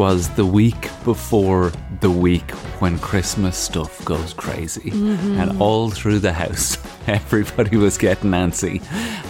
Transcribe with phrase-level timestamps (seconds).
[0.00, 1.70] 'Twas the week before
[2.00, 2.50] the week
[2.80, 4.88] when Christmas stuff goes crazy.
[4.92, 8.82] And all through the house, everybody was getting antsy.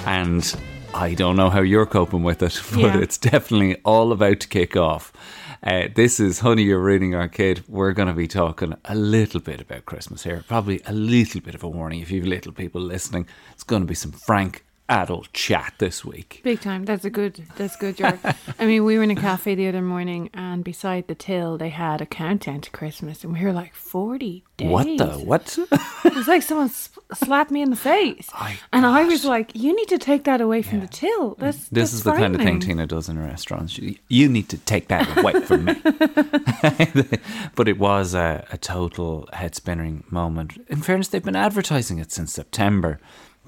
[0.06, 0.54] And
[0.94, 2.98] I don't know how you're coping with it, but Yeah.
[2.98, 5.12] it's definitely all about to kick off.
[5.60, 7.64] Uh, this is Honey, You're Ruining Our Kid.
[7.66, 10.44] We're going to be talking a little bit about Christmas here.
[10.46, 13.26] Probably a little bit of a warning if you've little people listening.
[13.54, 16.40] It's going to be some frank adult chat this week.
[16.44, 16.84] Big time.
[16.84, 17.42] That's a good.
[17.56, 18.18] That's good, George.
[18.58, 21.70] I mean, we were in a cafe the other morning, and beside the till, they
[21.70, 24.68] had a countdown to Christmas, and we were like forty days.
[24.70, 25.06] What the?
[25.24, 25.58] What?
[26.04, 26.68] It was like someone
[27.14, 30.40] slapped me in the face, I- and I was like, "You need to take that
[30.40, 32.60] away from the till." That's This that's is the kind of thing.
[32.60, 33.78] Tina does in restaurants.
[33.78, 35.74] You need to take that away from me.
[37.54, 40.58] but it was a, a total head spinning moment.
[40.68, 42.98] In fairness, they've been advertising it since September.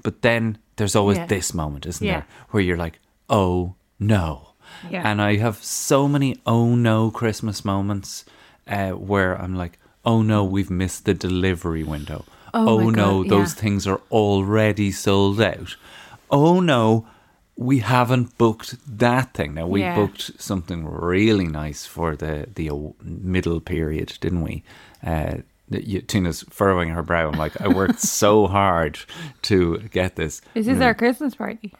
[0.01, 1.25] But then there's always Yeah.
[1.27, 2.13] this moment, isn't Yeah.
[2.13, 2.25] there?
[2.51, 4.49] Where you're like, oh no.
[4.89, 5.07] Yeah.
[5.09, 8.25] And I have so many oh no Christmas moments
[8.67, 12.25] uh, where I'm like, oh no, we've missed the delivery window.
[12.53, 15.75] Oh Oh, no, God, those things are already sold out.
[16.29, 17.05] Oh no,
[17.55, 19.53] we haven't booked that thing.
[19.55, 19.95] Now we Yeah.
[19.95, 22.69] booked something really nice for the the
[23.03, 24.63] middle period, didn't we?
[25.05, 25.37] Uh,
[25.73, 27.29] you, Tina's furrowing her brow.
[27.29, 28.99] I'm like, I worked so hard
[29.43, 30.41] to get this.
[30.53, 31.73] This is this our Christmas party?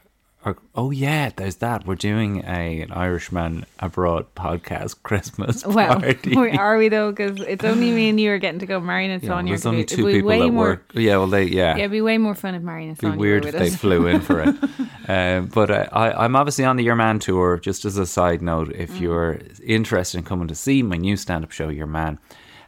[0.46, 1.88] Or- oh yeah, there's that.
[1.88, 6.36] We're doing a an Irishman abroad podcast Christmas Well, party.
[6.58, 7.12] are we though?
[7.12, 8.82] Because it's only me and you are getting to go.
[8.82, 9.52] Marion and Yeah, Sonia.
[9.52, 10.92] there's only two people way that more, work.
[10.96, 11.76] Yeah, well, they yeah.
[11.76, 13.68] Yeah, it'd be way more fun if Marion and be Sonia weird if with they
[13.70, 13.76] us.
[13.78, 15.10] flew in for it.
[15.10, 17.58] um, but uh, I, I'm obviously on the Your Man tour.
[17.58, 18.76] Just as a side note, Mm.
[18.80, 22.20] if you're interested in coming to see my new stand-up show, Your Man,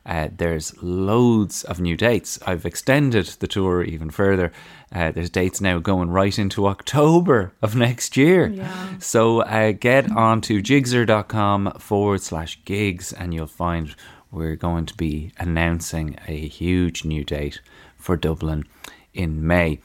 [0.06, 2.40] uh, there's loads of new dates.
[2.46, 4.52] I've extended the tour even further.
[4.94, 8.48] Uh, there's dates now going right into October of next year.
[8.48, 8.98] Yeah.
[9.00, 13.96] So uh, get on to jigzer.com forward slash gigs and you'll find
[14.32, 17.62] we're going to be announcing a huge new date
[17.96, 18.66] for Dublin
[19.14, 19.80] in May.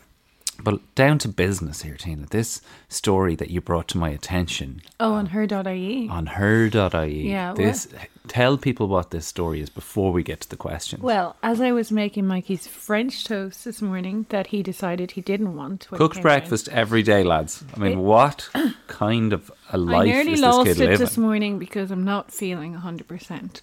[0.62, 2.26] But down to business here, Tina.
[2.26, 6.08] This story that you brought to my attention Oh, on her.ie.
[6.08, 7.30] on her.ie.
[7.30, 7.88] Yeah, This
[8.28, 11.00] tell people what this story is before we get to the question.
[11.02, 15.56] Well, as I was making Mikey's French toast this morning, that he decided he didn't
[15.56, 15.88] want.
[15.90, 17.64] Cooked breakfast every day, lads.
[17.74, 18.48] I mean, It- what
[18.86, 20.98] kind of a life I nearly is this lost kid it living?
[20.98, 23.60] this morning because I'm not feeling 100%.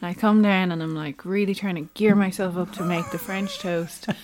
[0.00, 3.10] And I come down and I'm like really trying to gear myself up to make
[3.10, 4.08] the French toast.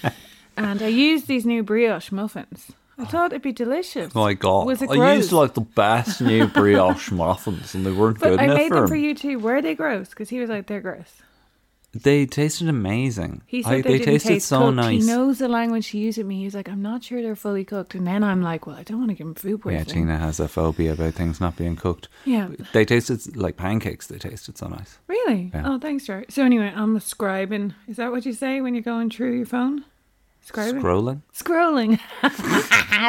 [0.57, 2.73] and I used these new brioche muffins.
[2.99, 4.13] I thought it'd be delicious.
[4.17, 4.67] Oh my god!
[4.67, 5.17] Was it I gross?
[5.19, 8.59] used like the best new brioche muffins, and they weren't but good I enough I
[8.59, 8.89] made for them him.
[8.89, 9.39] for you too.
[9.39, 10.09] Were they gross?
[10.11, 11.23] Because he was like, they're gross.
[11.93, 13.41] They tasted amazing.
[13.47, 14.77] He said I, they, they tasted taste so cooked.
[14.77, 15.03] nice.
[15.03, 16.43] He knows the language to use with me.
[16.43, 17.95] He's like, I'm not sure they're fully cooked.
[17.95, 19.87] And then I'm like, well, I don't want to give him food poisoning.
[19.87, 19.93] yeah.
[19.95, 22.09] Tina has a phobia about things not being cooked.
[22.27, 22.49] Yeah.
[22.75, 24.09] They tasted like pancakes.
[24.09, 24.99] They tasted so nice.
[25.07, 25.51] Really?
[25.55, 25.63] Yeah.
[25.65, 26.27] Oh, thanks, George.
[26.31, 27.73] So anyway, I'm scribing.
[27.89, 29.85] Is that what you say when you're going through your phone?
[30.47, 30.81] Scribing?
[30.81, 31.23] Scrolling.
[31.35, 31.99] Scrolling.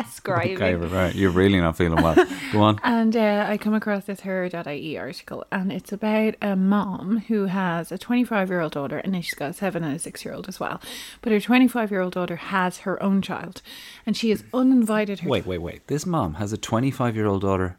[0.05, 0.55] Scribing.
[0.57, 1.13] Okay, right.
[1.13, 2.15] You're really not feeling well.
[2.51, 2.79] Go on.
[2.83, 7.91] And uh, I come across this her.ie article, and it's about a mom who has
[7.91, 10.33] a 25 year old daughter, and then she's got a seven and a six year
[10.33, 10.81] old as well.
[11.21, 13.61] But her 25 year old daughter has her own child,
[14.05, 15.29] and she has uninvited her.
[15.29, 15.87] Wait, wait, wait.
[15.87, 17.77] This mom has a 25 year old daughter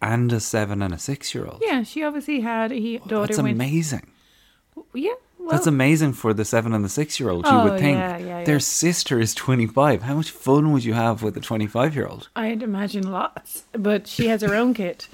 [0.00, 1.62] and a seven and a six year old.
[1.62, 3.26] Yeah, she obviously had a he- daughter.
[3.28, 4.10] That's when, amazing.
[4.92, 7.44] Yeah, well, That's amazing for the seven and the six year old.
[7.46, 8.58] You Oh, would think yeah, yeah, their yeah.
[8.58, 10.02] sister is 25.
[10.02, 12.28] How much fun would you have with a 25 year old?
[12.36, 15.06] I'd imagine lots, but she has her own kid.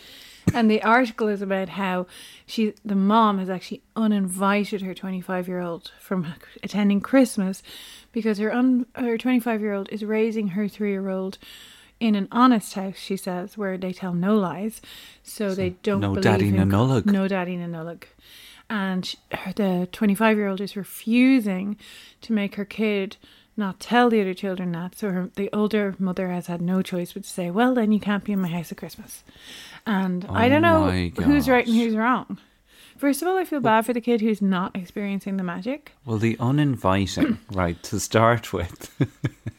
[0.55, 2.07] And the article is about how
[2.47, 7.63] she, the mom, has actually uninvited her 25 year old from attending Christmas
[8.13, 11.39] because her un, her 25 year old is raising her three year old
[12.01, 12.97] in an honest house.
[12.97, 14.81] She says where they tell no lies,
[15.23, 17.07] so, they don't no believe daddy, in no co- nullag.
[17.07, 17.97] no daddy, no.
[18.71, 19.19] And she,
[19.57, 21.77] the 25 year old is refusing
[22.23, 23.17] to make her kid
[23.57, 24.97] not tell the other children that.
[24.97, 28.01] So her, the older mother has had no choice but to say, well, then you
[28.01, 29.23] can't be in my house at Christmas.
[29.87, 32.39] And I don't oh know Oh who's right and who's wrong.
[32.97, 35.93] First of all, I feel bad for the kid who's not experiencing the magic.
[36.05, 38.91] Well, the uninviting, right, to start with.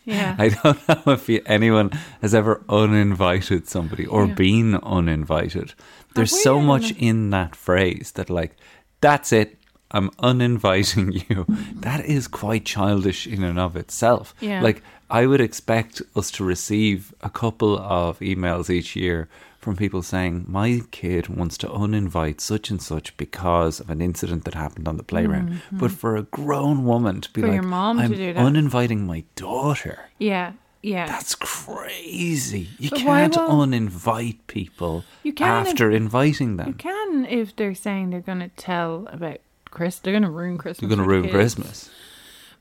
[0.05, 0.35] Yeah.
[0.39, 1.89] I don't know if you, anyone
[2.21, 4.33] has ever uninvited somebody or Yeah.
[4.35, 5.73] been uninvited.
[6.13, 8.55] There's so much in that phrase that, like,
[9.01, 9.57] that's it.
[9.93, 11.45] I'm uninviting you.
[11.75, 14.33] That is quite childish in and of itself.
[14.39, 14.61] Yeah.
[14.61, 19.27] Like, I would expect us to receive a couple of emails each year
[19.59, 24.45] from people saying, My kid wants to uninvite such and such because of an incident
[24.45, 25.61] that happened on the playground.
[25.71, 27.47] But for a grown woman to be Mm-hmm.
[27.49, 30.09] For like, your mom I'm do that." uninviting my daughter.
[30.19, 30.53] Yeah.
[30.83, 31.05] Yeah.
[31.05, 32.69] That's crazy.
[32.79, 36.67] You But can't uninvite people You can if- after inviting them.
[36.69, 39.37] You can if they're saying they're going to tell about
[39.69, 39.99] Chris.
[39.99, 40.79] They're going to ruin Christmas.
[40.87, 41.29] They're going to ruin.
[41.29, 41.89] Christmas.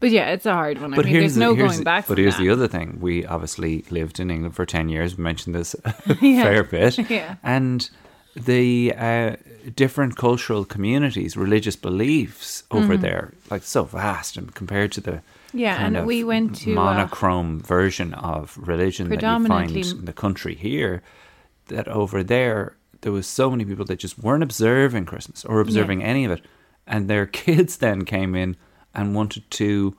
[0.01, 0.95] But yeah, it's a hard one.
[0.95, 2.07] I But mean, here's there's no here's going the- back.
[2.07, 2.43] But here's that.
[2.43, 5.17] the other thing: we obviously lived in England for ten years.
[5.19, 6.43] We mentioned this a Yeah.
[6.43, 7.37] fair bit, Yeah.
[7.43, 7.89] and
[8.35, 9.37] the uh,
[9.77, 15.27] different cultural communities, religious beliefs over there, like so vast, and compared to the Mm-hmm.
[15.53, 20.13] Yeah, and we went to, uh, monochrome version of religion that you find in the
[20.13, 21.03] country here.
[21.69, 26.03] That over there, there was so many people that just weren't observing Christmas or observing
[26.03, 26.43] any of it,
[26.87, 28.57] and their kids then came in
[28.95, 29.97] and wanted to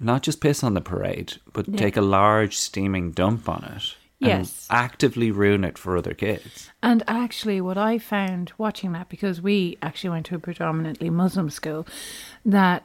[0.00, 1.78] not just piss on the parade, but Yeah.
[1.78, 3.96] take a large steaming dump on it.
[4.20, 4.66] and Yes.
[4.70, 6.70] actively ruin it for other kids.
[6.82, 11.50] And actually, what I found watching that, because we actually went to a predominantly Muslim
[11.50, 11.86] school,
[12.44, 12.84] that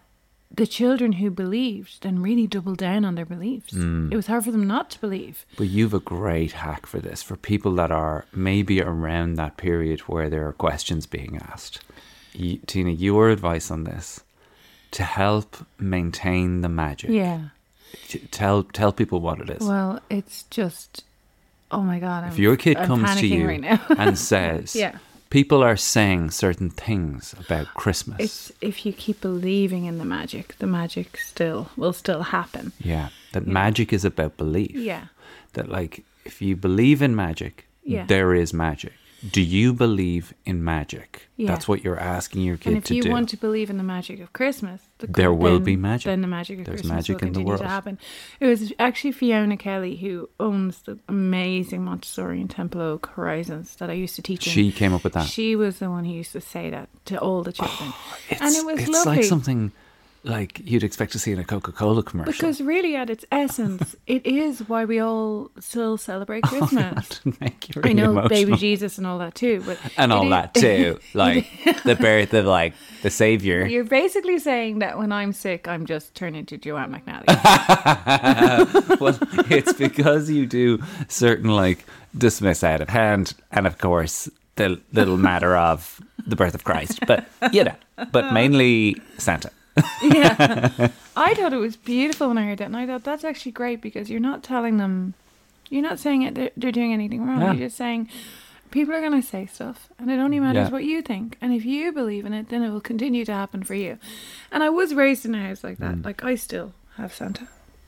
[0.52, 3.74] the children who believed then really doubled down on their beliefs.
[3.74, 4.12] Mm.
[4.12, 5.46] It was hard for them not to believe.
[5.58, 10.02] But you've a great hack for this for people that are maybe around that period
[10.02, 11.82] where there are questions being asked.
[12.34, 14.22] You, Tina, your advice on this
[14.92, 17.12] to help maintain the magic.
[17.12, 17.50] Yeah.
[18.08, 19.68] T- Tell tell people what it is.
[19.68, 21.04] Well, it's just,
[21.72, 22.24] oh my God.
[22.24, 24.98] I'm, if your kid I'm comes to you right and says, Yeah.
[25.30, 28.20] People are saying certain things about Christmas.
[28.20, 32.72] It's if you keep believing in the magic, the magic still will still happen.
[32.80, 34.72] yeah, that magic is about belief.
[34.76, 35.06] Yeah.
[35.54, 38.06] That like if you believe in magic, Yeah.
[38.08, 38.94] there is magic.
[39.28, 41.28] Do you believe in magic?
[41.36, 41.48] Yeah.
[41.48, 43.12] That's what you're asking your kid And if to you do.
[43.12, 46.06] want to believe in the magic of Christmas, the, There will then- be magic.
[46.06, 47.62] Then the magic of There's Christmas magic will in the continue world.
[47.62, 47.98] to happen.
[48.40, 53.94] It was actually Fiona Kelly who owns the amazing Montessori and Templeogue Horizons that I
[53.94, 54.54] used to teach in.
[54.54, 55.28] she came up with that.
[55.28, 58.42] She was the one who used to say that to all the children, oh, it's,
[58.42, 59.16] and it was it's lovely.
[59.18, 59.72] like something
[60.24, 62.32] like you'd expect to see in a Coca-Cola commercial.
[62.34, 67.08] because really, at its essence, it is why we all still celebrate oh, Christmas.
[67.10, 68.30] to make you I know emotional.
[68.30, 71.48] baby Jesus and all that too, but and all is- that too, like
[71.84, 73.66] the birth of like the savior.
[73.66, 77.26] You're basically saying that when I'm sick, I'm just turning to Joanne McNally.
[79.00, 79.18] well,
[79.50, 81.86] it's because you do certain like
[82.18, 87.00] dismiss out of hand, and of course the little matter of the birth of Christ,
[87.08, 87.76] but you know,
[88.12, 89.52] but mainly Santa.
[90.02, 90.90] Yeah.
[91.16, 93.82] I thought it was beautiful when I heard that, and I thought that's actually great
[93.82, 95.14] because you're not telling them,
[95.70, 97.42] you're not saying it they're, they're doing anything wrong.
[97.42, 97.52] Yeah.
[97.54, 98.10] You're just saying
[98.72, 100.72] people are going to say stuff, and it only matters Yeah.
[100.72, 101.38] what you think.
[101.42, 103.98] And if you believe in it, then it will continue to happen for you.
[104.52, 105.96] And I was raised in a house like that.
[105.96, 106.06] Mm.
[106.06, 107.48] Like I still have Santa.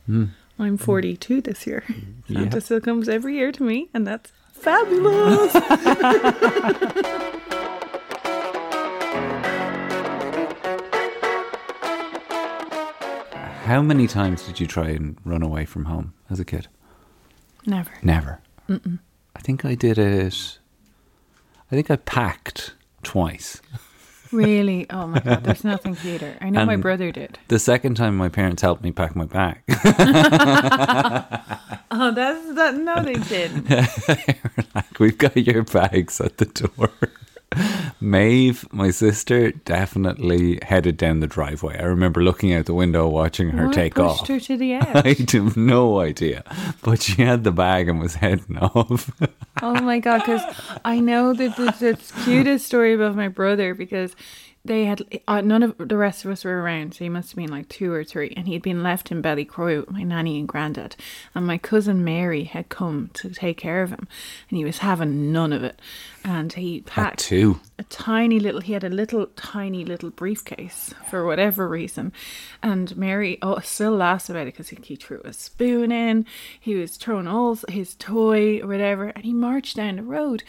[0.09, 0.29] Mm.
[0.59, 1.83] I'm 42 this year.
[2.31, 5.55] Santa still comes every year to me, and that's fabulous.
[13.65, 16.67] How many times did you try and run away from home as a kid?
[17.65, 17.91] Never.
[18.01, 18.39] Never.
[18.69, 20.57] I think I did it.
[21.71, 22.73] I think I packed
[23.03, 23.61] twice.
[24.31, 24.89] Really?
[24.89, 26.37] Oh my god, there's nothing cuter.
[26.39, 27.37] I know my brother did.
[27.49, 29.61] The second time my parents helped me pack my bag.
[31.93, 32.75] Oh, that's that.
[32.75, 33.69] No, they didn't.
[34.73, 36.89] like, we've got your bags at the door.
[37.99, 41.77] Maeve, my sister, definitely headed down the driveway.
[41.77, 44.27] I remember looking out the window watching her What take pushed off.
[44.27, 46.43] her to the I have no idea.
[46.81, 49.11] But she had the bag and was heading off.
[49.61, 50.41] oh my god, because
[50.85, 54.15] I know that the, the cutest story about my brother because
[54.63, 57.37] they had uh, none of the rest of us were around, so he must have
[57.37, 60.47] been like two or three, and he'd been left in Ballycroy with my nanny and
[60.47, 60.95] granddad,
[61.33, 64.07] and my cousin Mary had come to take care of him,
[64.49, 65.79] and he was having none of it,
[66.23, 67.59] and he packed two.
[67.79, 72.11] a tiny little he had a little tiny little briefcase for whatever reason
[72.61, 76.25] and mary oh still laughs about it because he, he threw a spoon in
[76.59, 80.43] he was throwing all his toy or whatever and he marched down the road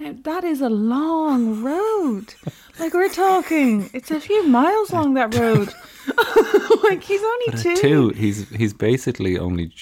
[0.00, 2.34] now that is a long road
[2.78, 5.72] like we're talking it's a few miles long that road
[6.84, 9.72] like he's only But two two, he's he's basically only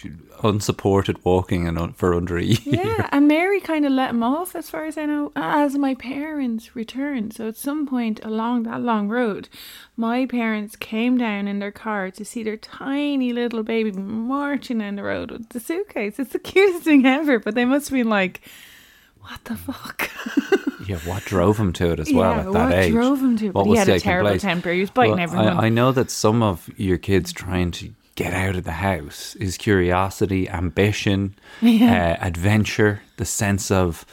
[0.43, 2.59] unsupported walking and un- for under a year.
[2.65, 5.95] Yeah, and Mary kind of let him off, as far as I know, as my
[5.95, 7.35] parents returned.
[7.35, 9.49] So at some point along that long road,
[9.97, 14.97] my parents came down in their car to see their tiny little baby marching down
[14.97, 16.19] the road with the suitcase.
[16.19, 18.41] It's the cutest thing ever, but they must have been like,
[19.29, 20.11] what the fuck?
[20.87, 22.95] Yeah, what drove him to it as well Yeah, at that age?
[22.95, 23.55] what drove him to it?
[23.55, 24.41] What But he was had a terrible place?
[24.43, 24.73] temper.
[24.73, 25.49] He was biting Well, everyone.
[25.59, 29.35] I, I know that some of your kids trying to get out of the house
[29.37, 32.17] is curiosity, ambition, Yeah.
[32.19, 34.07] uh, adventure, the sense of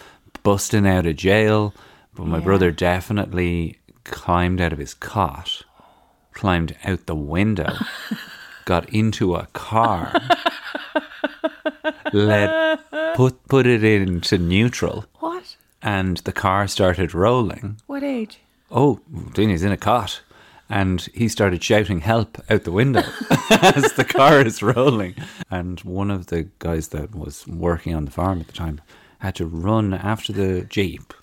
[0.43, 1.73] busting out of jail.
[2.13, 2.43] But my Yeah.
[2.43, 5.61] brother definitely climbed out of his cot,
[6.33, 7.73] climbed out the window,
[8.65, 10.11] got into a car.
[12.13, 12.79] Let
[13.15, 15.55] put put it into neutral, What?
[15.81, 17.81] and the car started rolling.
[17.87, 18.39] What age?
[18.71, 18.99] Oh,
[19.33, 20.21] Dini's in a cot.
[20.67, 23.03] And he started shouting help out the window
[23.51, 25.13] as the car is rolling.
[25.51, 28.81] And one of the guys that was working on the farm at the time
[29.19, 31.13] had to run after the Jeep,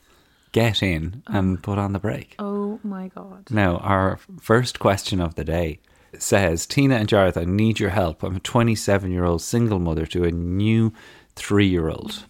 [0.52, 1.60] get in, and oh.
[1.60, 2.36] put on the brake.
[2.38, 3.48] Oh my god.
[3.50, 5.80] Now, our first question of the day
[6.19, 8.23] says Tina and Jarlath, I need your help.
[8.23, 10.92] I'm a 27 year old single mother to a new
[11.35, 12.25] three year old.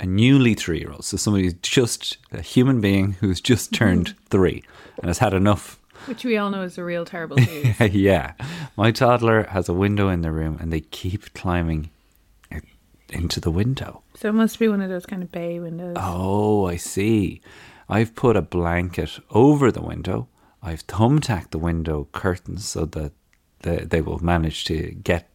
[0.00, 1.04] A newly three year old.
[1.04, 4.62] So somebody who's just a human being who's just turned three
[4.98, 5.78] and has had enough.
[6.06, 7.80] Which we all know is a real terrible disease.
[7.92, 8.32] yeah.
[8.76, 11.90] My toddler has a window in the room and they keep climbing
[13.10, 14.02] into the window.
[14.16, 15.96] so it must be one of those kind of bay windows.
[15.98, 17.40] Oh, I see.
[17.88, 20.28] I've put a blanket over the window.
[20.64, 23.12] I've thumbtacked the window curtains so that
[23.60, 25.28] they, they will manage to get,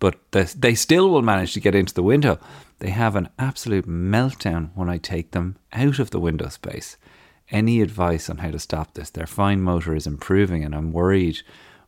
[0.00, 2.38] but the, they still will manage to get into the window.
[2.80, 6.96] They have an absolute meltdown when I take them out of the window space.
[7.50, 9.10] Any advice on how to stop this?
[9.10, 11.40] Their fine motor is improving, and I'm worried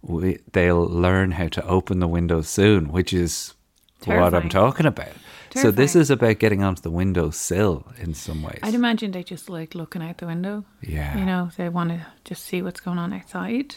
[0.02, 3.54] we, they'll learn how to open the window soon, which is
[4.06, 5.08] what I'm talking about.
[5.54, 8.58] So this is about getting onto the window sill in some ways.
[8.62, 10.64] I'd imagine they just like looking out the window.
[10.82, 11.16] Yeah.
[11.18, 13.76] You know, they want to just see what's going on outside.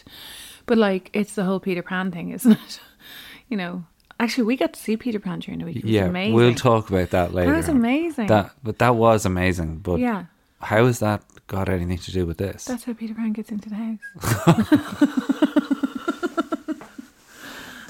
[0.66, 2.80] But like, it's the whole Peter Pan thing, isn't it?
[3.48, 3.84] You know,
[4.18, 5.76] actually, we got to see Peter Pan during the week.
[5.76, 6.34] It yeah, amazing.
[6.34, 7.50] we'll talk about that later.
[7.50, 8.26] That was amazing.
[8.26, 9.78] That, but that was amazing.
[9.78, 10.24] But Yeah.
[10.60, 12.66] how has that got anything to do with this?
[12.66, 15.66] That's how Peter Pan gets into the house.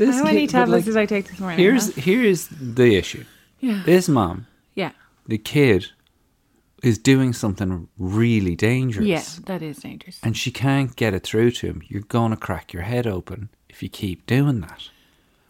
[0.06, 1.58] this how many kid- tablets like, did I take this morning?
[1.58, 2.00] Here's huh?
[2.00, 3.24] here's the issue.
[3.60, 4.92] yeah, This mom, yeah,
[5.26, 5.86] the kid,
[6.82, 9.06] is doing something really dangerous.
[9.06, 9.22] yeah.
[9.46, 10.18] That is dangerous.
[10.22, 11.82] And she can't get it through to him.
[11.88, 14.88] You're gonna crack your head open if you keep doing that.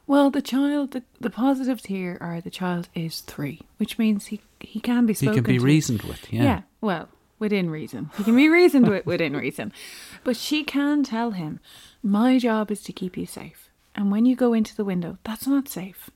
[0.06, 4.40] Well, the child, the, the positives here are the child is three, which means he
[4.58, 5.34] he can be spoken.
[5.34, 5.64] He can be to.
[5.64, 6.32] reasoned with.
[6.32, 6.42] Yeah.
[6.42, 6.60] Yeah.
[6.80, 8.10] well, within reason.
[8.18, 9.72] He can be reasoned with within reason.
[10.24, 11.60] But she can tell him,
[12.02, 13.69] my job is to keep you safe.
[13.94, 16.10] And when you go into the window, that's not safe.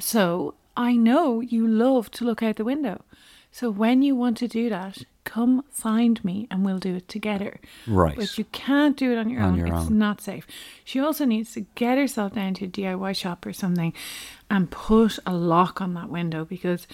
[0.00, 3.04] So I know you love to look out the window.
[3.52, 7.60] So when you want to do that, come find me and we'll do it together.
[7.86, 8.16] Right.
[8.16, 9.58] But you can't do it on your On own.
[9.58, 9.98] your it's own.
[9.98, 10.44] not safe.
[10.84, 13.92] She also needs to get herself down to a DIY shop or something
[14.50, 16.88] and put a lock on that window because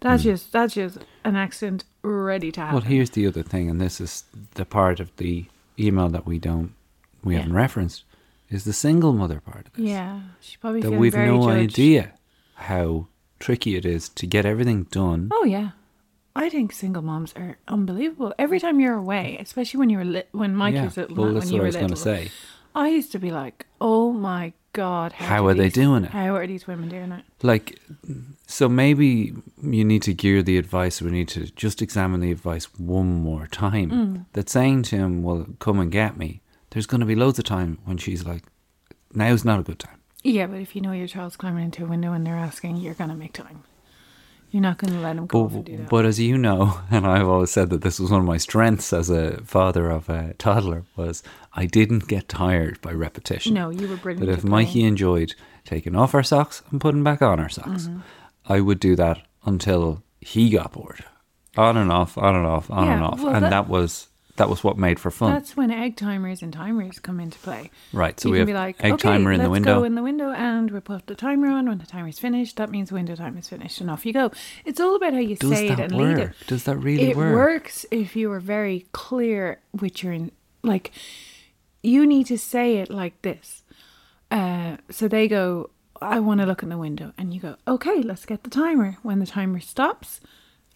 [0.00, 0.30] that's hmm.
[0.30, 2.74] just that's just an accident ready to happen.
[2.74, 5.46] Well, here's the other thing, and this is the part of the
[5.78, 6.74] email that we don't,
[7.24, 7.40] we Yeah.
[7.40, 8.04] haven't referenced,
[8.50, 9.86] is the single mother part of this.
[9.86, 11.74] Yeah, she probably that we've very no judged.
[11.74, 12.12] idea
[12.54, 13.08] how
[13.38, 15.28] tricky it is to get everything done.
[15.32, 15.70] Oh yeah,
[16.36, 18.34] I think single moms are unbelievable.
[18.38, 21.34] Every time you're away, especially when you were li- when Mike yeah, was little, well,
[21.34, 22.04] that's what I was going to little.
[22.04, 22.30] say.
[22.74, 26.10] I used to be like, oh my god, how, How are they doing it?
[26.10, 27.24] How are these women doing it?
[27.42, 27.78] Like,
[28.48, 29.32] so maybe
[29.62, 31.00] you need to gear the advice.
[31.00, 33.90] We need to just examine the advice one more time.
[33.90, 34.26] Mm.
[34.32, 36.40] That saying to him, "Well, come and get me."
[36.74, 38.42] There's going to be loads of time when she's like,
[39.14, 41.86] "Now's not a good time." Yeah, but if you know your child's climbing into a
[41.86, 43.62] window and they're asking, you're gonna make time.
[44.50, 45.88] You're not gonna let them go do But, that.
[45.90, 48.92] but as you know, and I've always said that this was one of my strengths
[48.92, 53.54] as a father of a toddler was I didn't get tired by repetition.
[53.54, 54.26] no, you were brilliant.
[54.26, 58.00] But if Mikey enjoyed taking off our socks and putting back on our socks, Mm-hmm.
[58.46, 61.04] I would do that until he got bored.
[61.56, 64.48] On and off, on and off, on and off, well, and that- that, was that
[64.48, 65.32] was what made for fun.
[65.32, 67.70] That's when egg timers and timers come into play.
[67.92, 69.78] Right, so you we can have be like, egg okay, timer in the let's window.
[69.80, 71.68] go in the window, and we put the timer on.
[71.68, 74.30] When the timer's finished, that means window time is finished, and off you go.
[74.64, 76.32] It's all about how you Does say it and lead it.
[76.46, 77.34] Does that really it work?
[77.34, 80.90] works if you are very clear with your in- like.
[81.82, 83.62] You need to say it like this.
[84.30, 85.68] Uh, so they go,
[86.00, 88.96] I want to look in the window, and you go, okay, let's get the timer.
[89.02, 90.20] When the timer stops,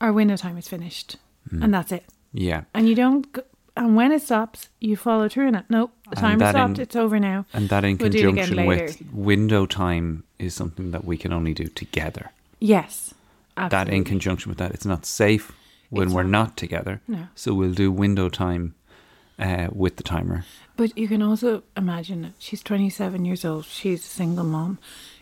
[0.02, 1.16] our window time is finished,
[1.48, 1.62] Hmm.
[1.62, 2.04] and that's it.
[2.32, 3.30] Yeah, And you don't.
[3.32, 3.42] Go,
[3.76, 5.64] and when it stops, you follow through on it.
[5.70, 6.78] Nope, the timer stopped.
[6.78, 7.46] in- it's over now.
[7.52, 11.16] and that in We'll do it again conjunction with window time is something that we
[11.16, 12.32] can only do together.
[12.60, 13.14] Yes,
[13.56, 15.52] that in conjunction with that, it's not safe
[15.90, 16.48] when It's we're not.
[16.48, 17.00] not together.
[17.06, 17.28] No.
[17.36, 18.74] So we'll do window time
[19.38, 20.44] uh, with the timer.
[20.76, 23.64] But you can also imagine that she's 27 years old.
[23.64, 24.78] She's a single mom.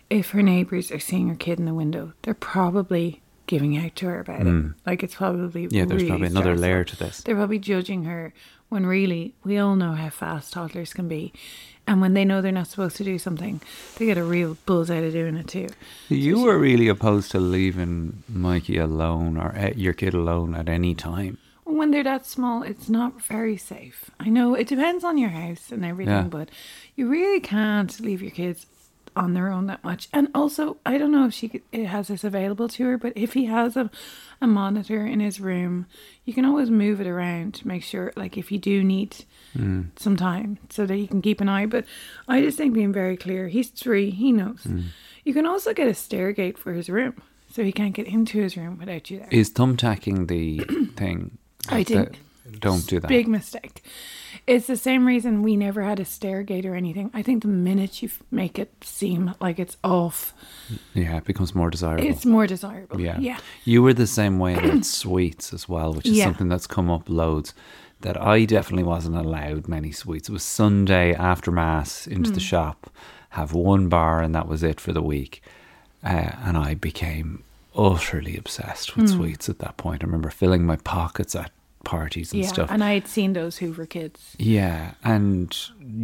[0.09, 4.07] If her neighbours are seeing her kid in the window, they're probably giving out to
[4.07, 4.73] her about it.
[4.87, 5.73] Like it's probably Mm.
[5.73, 6.63] Yeah, there's really probably another stressful.
[6.63, 7.21] layer to this.
[7.23, 8.33] They're probably judging her
[8.69, 11.33] when really we all know how fast toddlers can be,
[11.87, 13.61] and when they know they're not supposed to do something,
[13.97, 15.69] they get a real buzz out of doing it too.
[16.09, 20.95] You were really opposed to leaving Mikey alone or uh, your kid alone at any
[20.97, 21.39] time.
[21.63, 24.11] When they're that small, it's not very safe.
[24.21, 26.23] I know it depends on your house and everything, Yeah.
[26.23, 26.49] but
[26.97, 28.67] you really can't leave your kids
[29.17, 30.09] on their own that much.
[30.13, 33.47] And also, I don't know if she has this available to her, but if he
[33.47, 33.91] has a,
[34.41, 35.87] a monitor in his room,
[36.25, 39.25] you can always move it around to make sure, like, if you do need
[39.57, 39.87] mm.
[39.97, 41.67] some time so that you can keep an eye.
[41.67, 41.87] But
[42.29, 44.63] I just think being very clear, he's three, he knows.
[44.65, 44.85] Mm.
[45.25, 47.21] You can also get a stair gate for his room
[47.51, 49.29] so he can't get into his room without you there.
[49.31, 50.59] Is thumbtacking the
[50.97, 51.39] thing?
[51.69, 52.19] I think
[52.61, 53.09] Don't do that.
[53.09, 53.83] Big mistake.
[54.47, 57.11] It's the same reason we never had a stairgate or anything.
[57.13, 60.33] I think the minute you make it seem like it's off,
[60.95, 62.05] Yeah, it becomes more desirable.
[62.07, 63.01] it's more desirable.
[63.01, 63.19] Yeah.
[63.19, 63.39] Yeah.
[63.65, 66.25] You were the same way about sweets as well, which is Yeah.
[66.25, 67.55] something that's come up loads.
[68.03, 70.29] That I definitely wasn't allowed many sweets.
[70.29, 72.35] It was Sunday after Mass into Hmm.
[72.35, 72.91] the shop,
[73.31, 75.43] have one bar, and that was it for the week.
[76.05, 77.43] Uh, and I became
[77.75, 79.01] utterly obsessed Hmm.
[79.03, 80.05] with sweets at that point.
[80.05, 81.51] I remember filling my pockets at
[81.87, 82.49] parties and Yeah.
[82.49, 82.71] stuff.
[82.71, 84.35] And I had seen those Hoover kids.
[84.39, 85.57] Yeah, and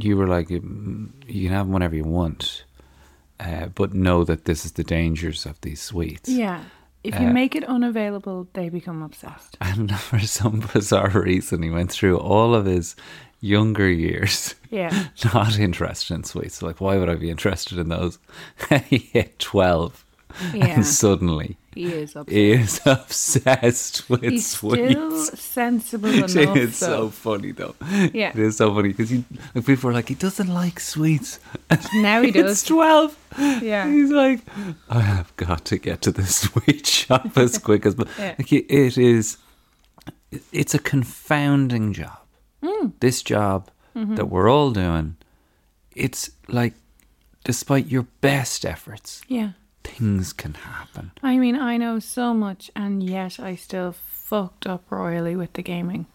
[0.07, 2.65] you were like, "Mm, you can have them whenever you want,
[3.41, 6.29] uh, but know that this is the dangers of these sweets.
[6.29, 6.61] Yeah.
[7.05, 9.57] If you Uh, make it unavailable, they become obsessed.
[9.69, 12.95] And for some bizarre reason, he went through all of his
[13.41, 15.09] younger years Yeah.
[15.35, 16.62] not interested in sweets.
[16.62, 18.19] Like, why would I be interested in those?
[18.89, 20.05] he hit 12,
[20.55, 20.67] Yeah.
[20.77, 22.31] and suddenly He is obsessed.
[22.31, 24.93] he is obsessed with He's sweets.
[24.93, 26.37] still sensible enough.
[26.37, 27.75] it's so funny though.
[28.12, 28.31] Yeah.
[28.31, 29.11] It is so funny because
[29.55, 31.38] like, people are like, he doesn't like sweets.
[31.95, 32.64] Now he It's does.
[32.64, 33.17] 12.
[33.62, 33.88] Yeah.
[33.91, 34.41] He's like,
[34.91, 37.95] I have got to get to the sweet shop as quick as.
[38.19, 38.35] Yeah.
[38.38, 39.38] Like, it it is,
[40.52, 42.19] it's a confounding job.
[42.62, 42.93] Mm.
[43.00, 44.14] This job Mm-hmm.
[44.14, 45.17] that we're all doing,
[45.95, 46.73] it's like,
[47.45, 49.50] despite your best efforts, Yeah.
[49.85, 51.12] Things can happen.
[51.23, 55.62] I mean, I know so much, and yet I still fucked up royally with the
[55.62, 56.07] gaming.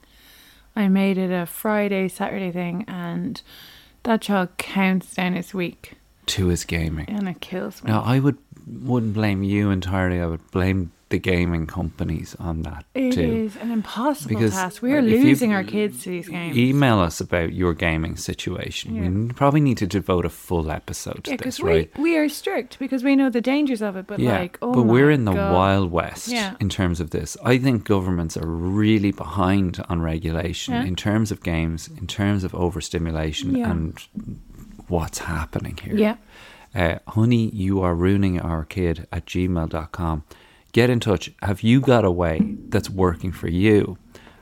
[0.76, 3.42] I made it a Friday, Saturday thing, and
[4.04, 5.94] that child counts down his week,
[6.28, 7.06] To his gaming.
[7.10, 7.92] and it kills me.
[7.92, 10.20] Now, I would wouldn't blame you entirely.
[10.20, 13.22] I would blame the gaming companies on that It too.
[13.22, 14.82] is an impossible Because task.
[14.82, 16.58] We are losing our kids to these games.
[16.58, 18.96] Email us about your gaming situation.
[18.96, 19.10] Yeah.
[19.10, 21.98] We probably need to devote a full episode to yeah, this, we, right?
[22.00, 24.84] we are strict because we know the dangers of it, but yeah, like, oh but
[24.84, 25.54] we're in the God.
[25.54, 26.56] wild west Yeah.
[26.60, 27.38] in terms of this.
[27.44, 32.54] I think governments are really behind on regulation in terms of games, in terms of
[32.54, 33.98] overstimulation, and
[34.88, 35.96] what's happening here.
[35.96, 36.16] Yeah.
[36.76, 40.24] Uh, honey, you are ruining our kid at gmail.com.
[40.72, 41.32] Get in touch.
[41.42, 43.98] Have you got a way that's working for you?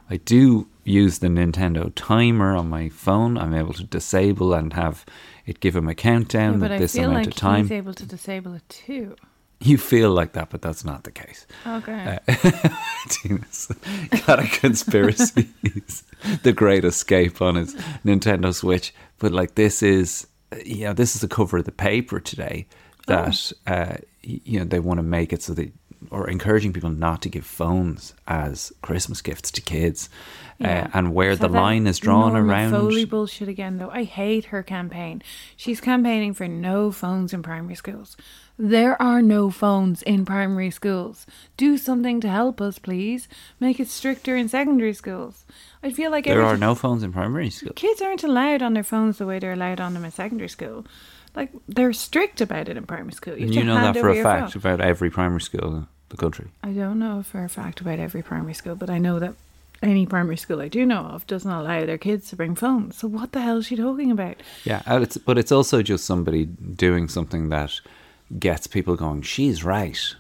[0.10, 3.38] I do use the Nintendo timer on my phone.
[3.38, 5.06] I'm able to disable and have
[5.46, 7.62] it give him a Yeah, countdown but at I this feel amount like of time.
[7.64, 9.16] he's able to disable it too.
[9.62, 11.48] You feel like that, but that's not the case.
[11.66, 12.20] Okay.
[13.10, 13.72] Tina's
[14.28, 15.50] got a conspiracy.
[16.44, 18.94] The great escape on his Nintendo Switch.
[19.20, 20.26] But like this is,
[20.66, 22.66] you know, this is the cover of the paper today
[23.08, 25.72] that uh, you know they want to make it so that
[26.12, 30.10] or encouraging people not to give phones as Christmas gifts to kids,
[30.60, 30.84] Yeah.
[30.94, 32.72] uh, and where So the line is drawn Norma around.
[32.72, 33.90] Foley bullshit again, though.
[33.90, 35.22] I hate her campaign.
[35.58, 38.16] She's campaigning for no phones in primary schools.
[38.58, 41.26] There are no phones in primary schools.
[41.58, 43.28] Do something to help us, please.
[43.60, 45.44] Make it stricter in secondary schools.
[45.84, 47.74] I feel like There are no phones in primary school.
[47.76, 50.86] kids aren't allowed on their phones the way they're allowed on them in secondary school.
[51.36, 53.38] Like they're strict about it in primary school.
[53.38, 54.62] You, have You know that for a fact phone.
[54.62, 56.48] about every primary school in the country.
[56.64, 59.34] I don't know for a fact about every primary school, but I know that
[59.82, 62.98] any primary school I do know of doesn't allow their kids to bring phones.
[62.98, 64.38] So what the hell is she talking about?
[64.64, 67.80] Yeah, uh, it's, but it's also just somebody doing something that
[68.40, 69.22] gets people going.
[69.22, 70.16] She's right.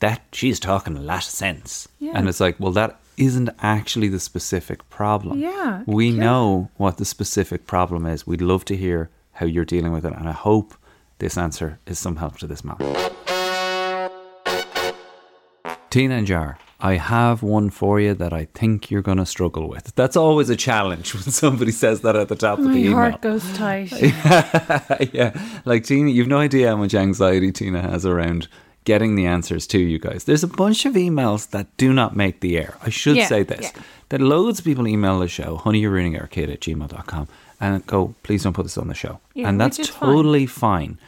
[0.00, 1.88] That she's talking a lot of sense.
[1.98, 2.12] Yeah.
[2.14, 5.38] And it's like, well, that isn't actually the specific problem.
[5.38, 6.24] Yeah, we yeah.
[6.24, 8.26] know what the specific problem is.
[8.26, 10.74] We'd love to hear how you're dealing with it, and I hope
[11.18, 12.76] this answer is some help to this man.
[15.90, 19.68] Tina and Jar, I have one for you that I think you're going to struggle
[19.68, 19.94] with.
[19.94, 22.92] That's always a challenge when somebody says that at the top of the email.
[22.96, 23.92] My heart goes tight.
[25.12, 28.48] yeah, like Tina, you've no idea how much anxiety Tina has around
[28.84, 30.24] getting the answers to you guys.
[30.24, 32.76] There's a bunch of emails that do not make the air.
[32.82, 33.82] I should Yeah, say this yeah.
[34.10, 37.28] that loads of people email the show, honey, you're ruining our kid at gmail.com,
[37.60, 39.20] and go, please don't put this on the show.
[39.34, 40.10] Yeah, and that's is fine.
[40.10, 40.98] totally fine.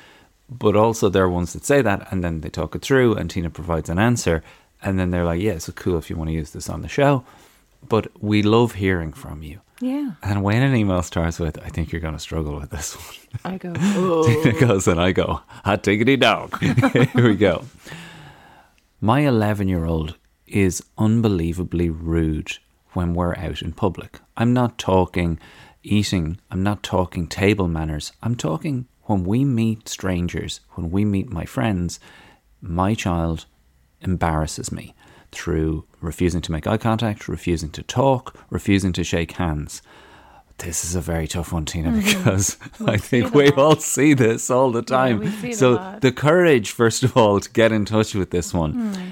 [0.48, 3.28] But also, there are ones that say that, and then they talk it through, and
[3.28, 4.42] Tina provides an answer,
[4.82, 6.88] and then they're like, yeah, it's cool if you want to use this on the
[6.88, 7.24] show.
[7.88, 9.61] But we love hearing from you.
[9.80, 10.12] Yeah.
[10.22, 13.54] And when an email starts with, I think you're going to struggle with this one.
[13.54, 14.61] I go, Tina oh.
[14.61, 16.59] goes and I go, hot diggity dog.
[16.61, 17.64] Here we go.
[19.00, 22.52] My 11 year old is unbelievably rude
[22.94, 24.20] when we're out in public.
[24.37, 25.38] I'm not talking
[25.87, 31.31] eating, I'm not talking table manners, I'm talking when we meet strangers, when we meet
[31.31, 32.01] my friends,
[32.61, 33.46] my child
[34.01, 34.94] embarrasses me
[35.33, 39.83] through refusing to make eye contact, refusing to talk, refusing to shake hands.
[40.59, 43.59] This is a very tough one, Tina, because I think we lot.
[43.59, 45.18] all see this all the time.
[45.20, 48.31] we see it a so the courage, first of all, to get in touch with
[48.31, 48.72] this one.
[48.72, 49.11] Hmm.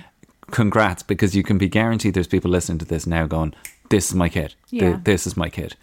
[0.50, 3.54] Congrats, because you can be guaranteed there's people listening to this now going,
[3.90, 4.54] "This is my kid.
[4.70, 5.74] Th- This is my kid."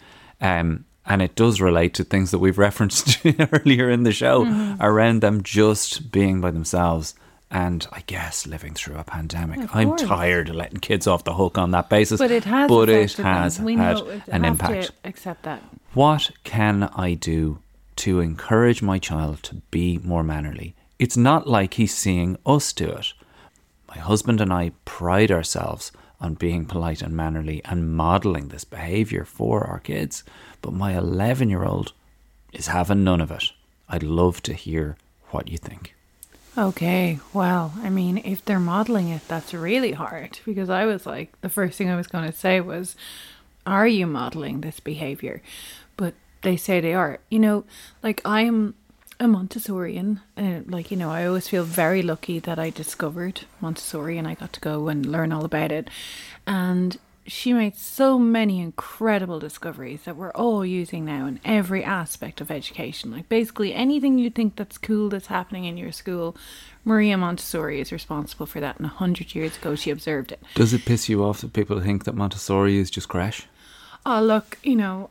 [0.42, 3.18] Um, and it does relate to things that we've referenced
[3.52, 4.82] earlier in the show Mm-hmm.
[4.82, 7.14] around them just being by themselves.
[7.50, 9.60] And I guess living through a pandemic.
[9.60, 10.02] Of I'm course.
[10.02, 12.18] tired of letting kids off the hook on that basis.
[12.18, 12.68] But it has.
[12.68, 13.26] But it them.
[13.26, 14.90] has We had know an impact.
[15.04, 15.62] Accept that.
[15.94, 17.58] What can I do
[17.96, 20.74] to encourage my child to be more mannerly?
[20.98, 23.12] It's not like he's seeing us do it.
[23.88, 29.24] My husband and I pride ourselves on being polite and mannerly and modeling this behavior
[29.24, 30.22] for our kids,
[30.62, 31.92] but my 11 year old
[32.52, 33.52] is having none of it.
[33.88, 34.96] I'd love to hear
[35.30, 35.94] what you think.
[36.56, 41.38] Okay, well, I mean, if they're modeling it, that's really hard because I was like,
[41.40, 42.94] the first thing I was going to say was,
[43.66, 45.42] Are you modeling this behavior?
[45.96, 47.18] But they say they are.
[47.30, 47.64] You know,
[48.02, 48.74] like I'm
[49.22, 54.18] a Montessorian, and like, you know, I always feel very lucky that I discovered Montessori
[54.18, 55.88] and I got to go and learn all about it.
[56.44, 62.40] And she made so many incredible discoveries that we're all using now in every aspect
[62.40, 63.12] of education.
[63.12, 66.36] Like basically anything you think that's cool that's happening in your school,
[66.84, 68.78] Maria Montessori is responsible for that.
[68.78, 70.42] And a hundred years ago, she observed it.
[70.56, 73.46] Does it piss you off that people think that Montessori is just crash?
[74.04, 75.10] Oh, look, you know,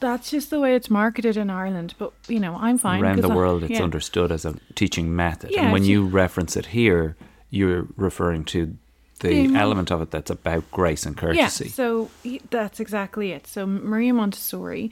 [0.00, 1.94] that's just the way it's marketed in Ireland.
[1.98, 3.02] But you know, I'm fine.
[3.02, 3.82] Around the I- world, it's yeah.
[3.82, 5.50] understood as a teaching method.
[5.50, 7.16] Yeah, and when you reference it here,
[7.50, 8.76] you're referring to
[9.20, 11.64] the element of it that's about grace and courtesy.
[11.64, 12.10] Yeah, so
[12.50, 13.46] that's exactly it.
[13.46, 14.90] So Maria Montessori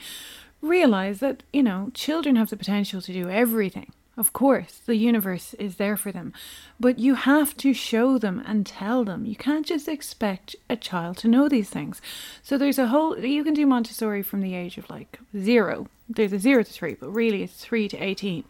[0.63, 3.93] realized that, you know, children have the potential to do everything.
[4.17, 6.33] Of course, the universe is there for them.
[6.79, 9.27] But you have to show them and tell them.
[9.27, 12.01] You can't just expect a child to know these things.
[12.43, 15.89] So there's a whole, you can do Montessori from the age of like zero.
[16.09, 18.45] There's a zero to three, but really it's three to 18.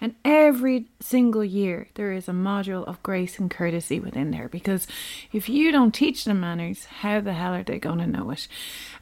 [0.00, 4.86] And every single year there is a module of grace and courtesy within there because
[5.32, 8.46] if you don't teach them manners, how the hell are they going to know it?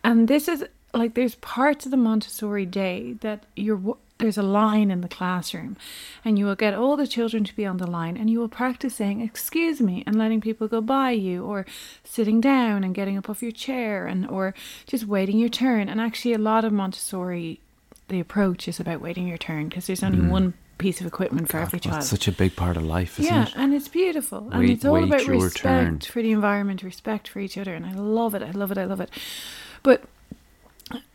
[0.02, 4.90] And this is like there's parts of the Montessori day that you're there's a line
[4.90, 5.76] in the classroom
[6.24, 8.48] and you will get all the children to be on the line and you will
[8.48, 11.66] practice saying excuse me and letting people go by you or
[12.05, 14.55] sitting down and getting up off your chair and or
[14.87, 17.61] just waiting your turn and actually a lot of Montessori
[18.09, 20.31] the approach is about waiting your turn because there's only mm.
[20.31, 23.33] one piece of equipment for every child it's such a big part of life, isn't
[23.33, 23.52] yeah, it?
[23.57, 24.48] and it's beautiful.
[24.52, 26.00] And it's all about respect turn.
[26.00, 27.74] for the environment, respect for each other.
[27.74, 28.42] And I love it.
[28.42, 28.79] I love it.
[28.79, 29.11] I love it.
[29.83, 30.05] But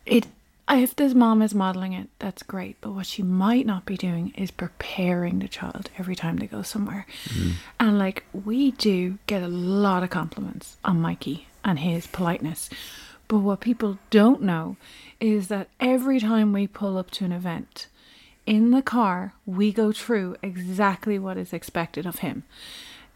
[0.04, 0.26] it,
[0.70, 2.76] if this mom is modeling it, that's great.
[2.80, 6.62] But what she might not be doing is preparing the child every time they go
[6.62, 7.06] somewhere.
[7.28, 7.52] Mm.
[7.80, 12.70] And like we do get a lot of compliments on Mikey and his politeness.
[13.28, 14.76] But what people don't know
[15.20, 17.86] is that every time we pull up to an event,
[18.46, 22.42] in the car, we go through exactly what is expected of him.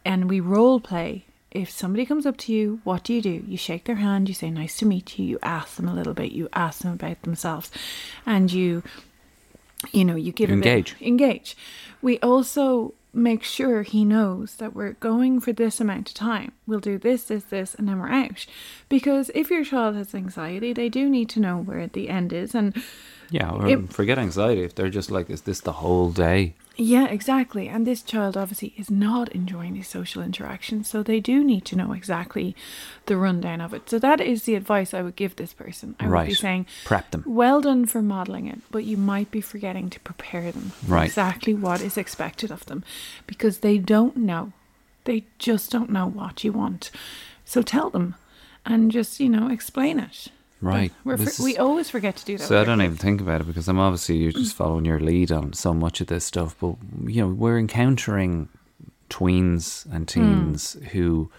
[0.04, 1.26] And we role play.
[1.50, 3.44] If somebody comes up to you, what do you do?
[3.46, 5.24] You shake their hand, you say, Nice to meet you.
[5.24, 7.70] You ask them a little bit, you ask them about themselves,
[8.26, 8.82] and you,
[9.92, 10.96] you know, you give a bit- Engage.
[11.00, 11.56] engage.
[12.02, 16.52] We also make sure he knows that we're going for this amount of time.
[16.66, 18.44] We'll do this, this, this, and then we're out.
[18.90, 22.54] Because if your child has anxiety, they do need to know where the end is.
[22.54, 22.74] And
[23.30, 24.62] Yeah, or It- forget anxiety.
[24.62, 26.54] If they're just like, is this the whole day?
[26.78, 27.68] Yeah, exactly.
[27.68, 31.76] And this child obviously is not enjoying these social interactions, so they do need to
[31.76, 32.54] know exactly
[33.06, 33.88] the rundown of it.
[33.88, 35.96] So that is the advice I would give this person.
[35.98, 37.22] I would be saying, Prep them.
[37.26, 41.06] well done for modeling it, but you might be forgetting to prepare them Right.
[41.06, 42.84] exactly what is expected of them
[43.26, 44.52] because they don't know.
[45.04, 46.90] They just don't know what you want.
[47.44, 48.16] So tell them
[48.66, 50.28] and just, you know, explain it.
[50.60, 50.92] Right.
[51.04, 52.44] For, we always forget to do that.
[52.44, 55.30] So I don't even think about it because I'm obviously you're just following your lead
[55.30, 56.56] on so much of this stuff.
[56.58, 58.48] But you know, we're encountering
[59.10, 61.30] tweens and teens who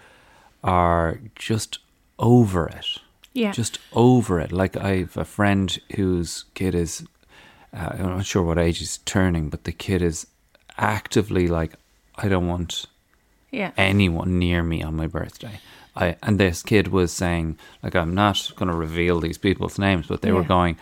[0.62, 1.80] are just
[2.18, 2.98] over it.
[3.34, 3.52] Yeah.
[3.52, 4.52] Just over it.
[4.52, 7.04] Like I've a friend whose kid is
[7.72, 10.26] uh, I'm not sure what age he's turning, but the kid is
[10.76, 11.74] actively like,
[12.16, 12.86] I don't want
[13.50, 13.72] yeah.
[13.76, 15.60] anyone near me on my birthday.
[15.98, 20.06] I and this kid was saying, like, I'm not going to reveal these people's names,
[20.06, 20.76] but they were going,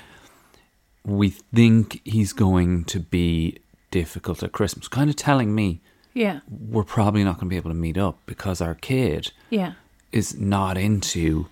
[1.05, 3.59] we think he's going to be
[3.91, 5.81] difficult at Christmas, kind of telling me
[6.15, 6.41] Yeah.
[6.49, 9.73] we're probably not going to be able to meet up because our kid Yeah.
[10.13, 11.47] is not into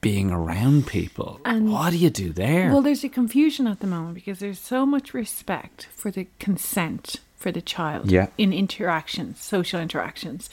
[0.00, 1.40] being around people.
[1.44, 2.70] And- what do you do there?
[2.70, 7.16] Well, there's a confusion at the moment because there's so much respect for the consent
[7.36, 8.28] for the child Yeah.
[8.38, 10.48] in interactions, social interactions.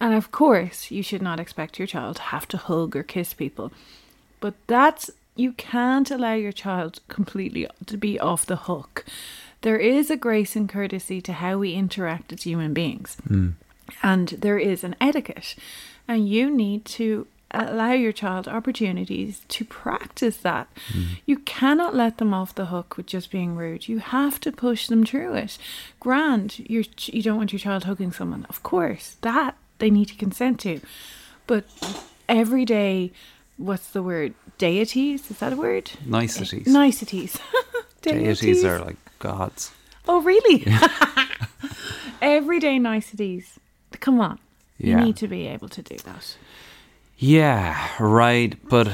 [0.00, 3.32] And of course, you should not expect your child to have to hug or kiss
[3.32, 3.72] people.
[4.40, 9.04] But that's, you can't allow your child completely to be off the hook.
[9.62, 13.16] There is a grace and courtesy to how we interact as human beings.
[13.26, 13.50] Hmm.
[14.02, 15.56] And there is an etiquette.
[16.06, 20.68] And you need to allow your child opportunities to practice that.
[20.92, 21.02] Hmm.
[21.24, 23.88] You cannot let them off the hook with just being rude.
[23.88, 25.56] You have to push them through it.
[26.00, 28.46] Grand, you're, you don't want your child hugging someone.
[28.50, 30.80] Of course, that they need to consent to.
[31.46, 31.64] But
[32.28, 33.12] everyday,
[33.56, 34.34] what's the word?
[34.58, 35.30] Deities?
[35.30, 35.90] Is that a word?
[36.04, 36.66] Niceties.
[36.66, 37.38] Niceties.
[38.02, 39.72] Deities are like gods.
[40.08, 40.66] Oh, really?
[42.22, 43.58] Everyday niceties.
[44.00, 44.38] Come on.
[44.78, 45.04] You Yeah.
[45.04, 46.36] need to be able to do that.
[47.18, 48.54] Yeah, right.
[48.68, 48.88] But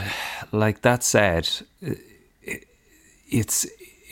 [0.52, 1.48] like that said,
[3.28, 3.66] it's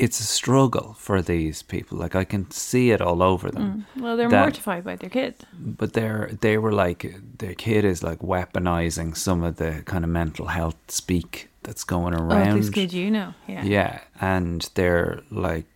[0.05, 1.99] it's a struggle for these people.
[1.99, 3.87] Like I can see it all over them.
[3.97, 4.03] Mm.
[4.03, 5.35] Well, they're That- mortified by their kid.
[5.81, 7.01] But they're they were like
[7.39, 12.15] their kid is like weaponizing some of the kind of mental health speak that's going
[12.15, 12.57] Oh, around.
[12.59, 13.35] this kid, you know.
[13.47, 13.65] Yeah.
[13.65, 15.67] Yeah, and they're like,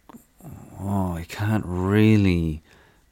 [0.81, 2.63] oh, I can't really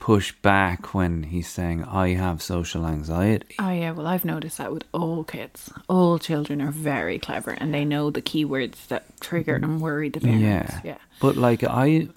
[0.03, 3.55] push back when he's saying I have social anxiety.
[3.61, 3.93] Oh, yeah.
[3.93, 5.71] Well, I've noticed that with all kids.
[5.89, 10.19] All children are very clever and they know the keywords that trigger and worry the
[10.19, 10.43] parents.
[10.43, 10.81] Yeah.
[10.83, 10.99] Yeah.
[11.21, 12.09] But like I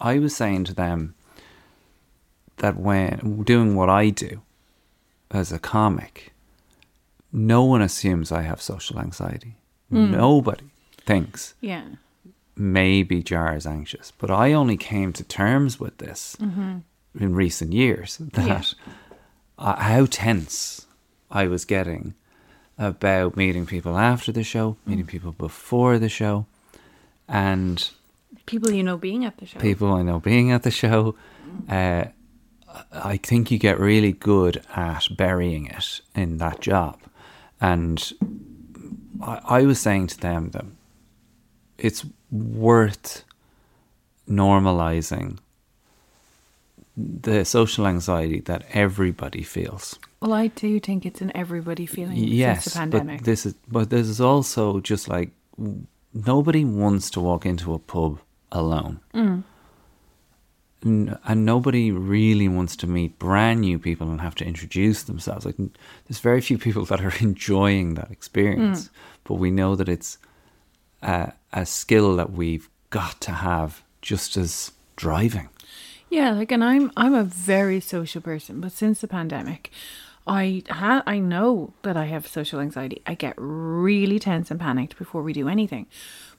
[0.00, 1.14] I was saying to them
[2.56, 4.40] that when doing what I do
[5.30, 6.32] as a comic,
[7.30, 9.56] no one assumes I have social anxiety.
[9.90, 10.12] Hmm.
[10.12, 10.64] Nobody
[11.04, 11.84] thinks Yeah.
[12.56, 14.14] maybe Jar is anxious.
[14.16, 16.78] But I only came to terms with this mm-hmm.
[17.18, 18.74] In recent years that
[19.58, 20.86] uh, how tense
[21.30, 22.14] I was getting
[22.78, 26.46] about meeting people after the show, meeting people before the show,
[27.28, 27.90] and
[28.46, 29.60] People you know being at the show.
[29.60, 31.14] people I know being at the show.
[31.68, 32.04] Uh,
[32.90, 36.98] I think you get really good at burying it in that job.
[37.60, 38.12] And
[39.22, 40.64] I, I was saying to them that
[41.78, 43.24] it's worth
[44.28, 45.38] normalizing
[46.96, 49.98] the social anxiety that everybody feels.
[50.20, 53.18] Well, I do think it's an everybody feeling yes, since the pandemic.
[53.20, 55.30] but this is but this is also just like
[56.14, 58.20] nobody wants to walk into a pub
[58.52, 59.00] alone.
[59.14, 59.42] Mm.
[60.84, 65.46] And nobody really wants to meet brand new people and have to introduce themselves.
[65.46, 68.90] Like, there's very few people that are enjoying that experience, Mm.
[69.24, 70.18] but we know that it's
[71.02, 75.48] a, a skill that we've got to have, just as driving.
[76.12, 79.70] Yeah, like, and I'm I'm a very social person, but since the pandemic,
[80.26, 83.00] I ha- I know that I have social anxiety.
[83.06, 85.86] I get really tense and panicked before we do anything,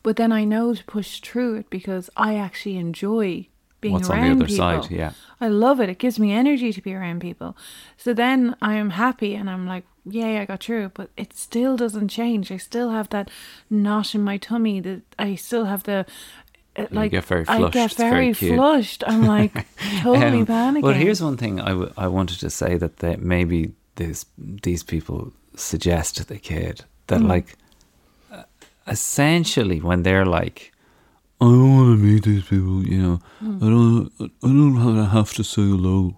[0.04, 3.48] but then I know to push through it because I actually enjoy
[3.82, 4.84] being What's on around the other people.
[4.84, 5.12] side, yeah.
[5.42, 5.90] I love it.
[5.90, 7.58] It gives me energy to be around people.
[7.98, 10.94] So then I am happy and I'm like, yay, I got through it.
[10.94, 12.50] But it still doesn't change.
[12.52, 13.30] I still have that
[13.70, 14.80] knot in my tummy.
[14.80, 16.06] That I still have the.
[16.92, 17.64] Like get very flushed.
[17.64, 19.04] I get very very, flushed.
[19.06, 19.54] I'm like
[20.02, 20.82] totally Um, panicking.
[20.82, 24.26] Well, here's one thing I, w- I wanted to say that they, maybe this
[24.64, 27.28] these people suggest to the kid that Mm.
[27.28, 27.56] like
[28.32, 28.44] uh,
[28.88, 30.72] essentially when they're like
[31.42, 33.20] I don't want to meet these people, you know.
[33.44, 33.58] Mm.
[33.62, 36.18] I don't I don't want to have to say hello.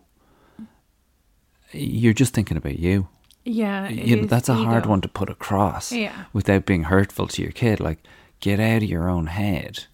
[1.71, 3.07] You're just thinking about you.
[3.43, 6.25] yeah, you know, that's a hard one to put across Yeah.
[6.33, 7.79] without being hurtful to your kid.
[7.79, 7.99] Like
[8.39, 9.85] get out of your own head.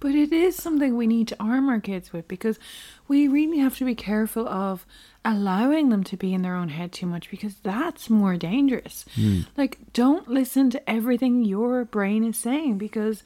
[0.00, 2.58] But it is something we need to arm our kids with because
[3.06, 4.86] we really have to be careful of
[5.24, 9.04] allowing them to be in their own head too much because that's more dangerous.
[9.14, 9.40] Hmm.
[9.56, 13.22] Like, don't listen to everything your brain is saying because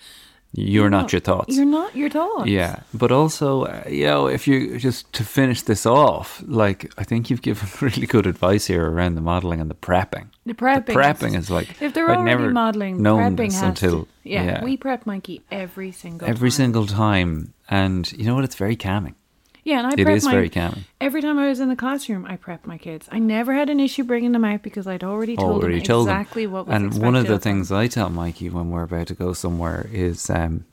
[0.57, 1.57] You're not know, your thoughts.
[1.57, 2.49] You're not your thoughts.
[2.49, 7.03] Yeah, but also, uh, you know, if you just to finish this off, like I
[7.03, 10.29] think you've given really good advice here around the modeling and the prepping.
[10.47, 10.87] The prepping.
[10.87, 14.09] The prepping is like if they're I'd already never modeling, known prepping this until to,
[14.23, 16.57] yeah, we prep Mikey every single every time.
[16.57, 18.45] single time, and you know what?
[18.45, 19.17] It's very calming.
[19.65, 20.85] Yeah, and I It prep is my, very calming.
[21.01, 23.09] Every time I was in the classroom, I prepped my kids.
[23.11, 26.09] I never had an issue bringing them out because I'd already told Already them told
[26.09, 26.21] them.
[26.21, 27.41] exactly what was And one of the them.
[27.41, 30.67] things I tell Mikey when we're about to go somewhere is, um,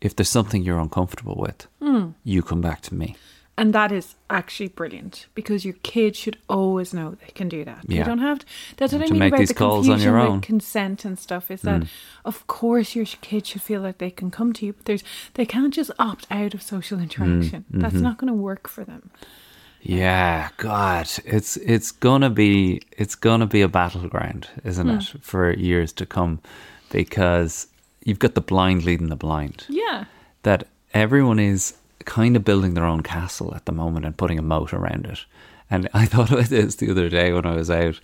[0.00, 2.10] if there's something you're uncomfortable with, Hmm.
[2.22, 3.16] you come back to me.
[3.56, 7.84] And that is actually brilliant because your kid should always know they can do that.
[7.86, 7.98] Yeah.
[7.98, 8.46] You don't have to.
[8.76, 10.40] That's what I mean make about these the calls on confusion your with own.
[10.40, 10.42] Mm.
[10.42, 11.50] consent and stuff.
[11.52, 11.84] Is that
[12.24, 15.46] of course your kid should feel like they can come to you, but there's they
[15.46, 17.64] can't just opt out of social interaction.
[17.72, 18.02] Mm, That's mm-hmm.
[18.02, 19.10] not going to work for them.
[19.82, 25.92] Yeah, God, it's it's gonna be it's gonna be a battleground, isn't it, for years
[25.92, 26.40] to come,
[26.90, 27.66] because
[28.02, 29.66] you've got the blind leading the blind.
[29.68, 30.06] Yeah.
[30.42, 34.42] That everyone is kind of building their own castle at the moment and putting a
[34.42, 35.24] moat around it.
[35.70, 38.00] And I thought about this the other day when I was out.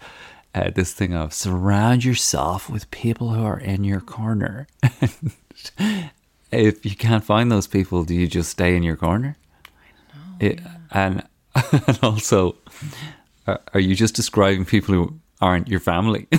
[0.53, 4.67] Uh, this thing of surround yourself with people who are in your corner.
[6.51, 9.37] if you can't find those people, do you just stay in your corner?
[10.41, 10.61] It,
[10.91, 11.23] and,
[11.87, 12.57] and also,
[13.47, 16.26] are, are you just describing people who aren't your family?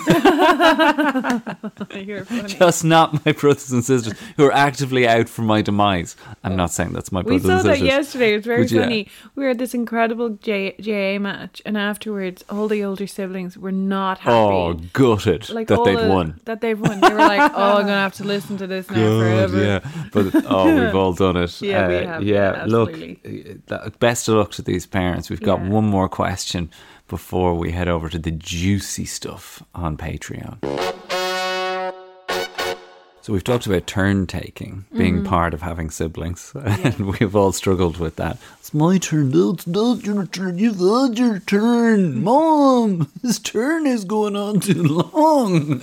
[1.96, 6.16] You're just not my brothers and sisters who are actively out for my demise.
[6.44, 7.64] I'm not saying that's my brother and sisters.
[7.64, 8.34] We saw that yesterday.
[8.34, 9.08] It was very Would you- funny.
[9.36, 13.72] We were at this incredible J- GAA match, and afterwards, all the older siblings were
[13.72, 14.34] not happy.
[14.36, 16.40] Oh, gutted like that they'd the- won.
[16.46, 17.00] That they've won.
[17.02, 19.80] They were like, "Oh, I'm gonna have to listen to this now God, forever." yeah,
[20.12, 21.62] but oh, we've all done it.
[21.62, 23.52] Yeah, we Uh, have, Yeah, yeah, look, absolutely.
[23.52, 25.30] uh, that- best of luck to these parents.
[25.30, 25.70] We've got Yeah.
[25.70, 26.70] one more question
[27.12, 30.58] before we head over to the juicy stuff on Patreon.
[33.24, 35.26] So we've talked about turn taking being Mm-hmm.
[35.28, 38.38] part of having siblings, and we've all struggled with that.
[38.60, 39.30] It's my turn.
[39.32, 40.58] No, it's not your turn.
[40.58, 43.12] You've had your turn, Mom.
[43.22, 45.82] This turn is going on too long.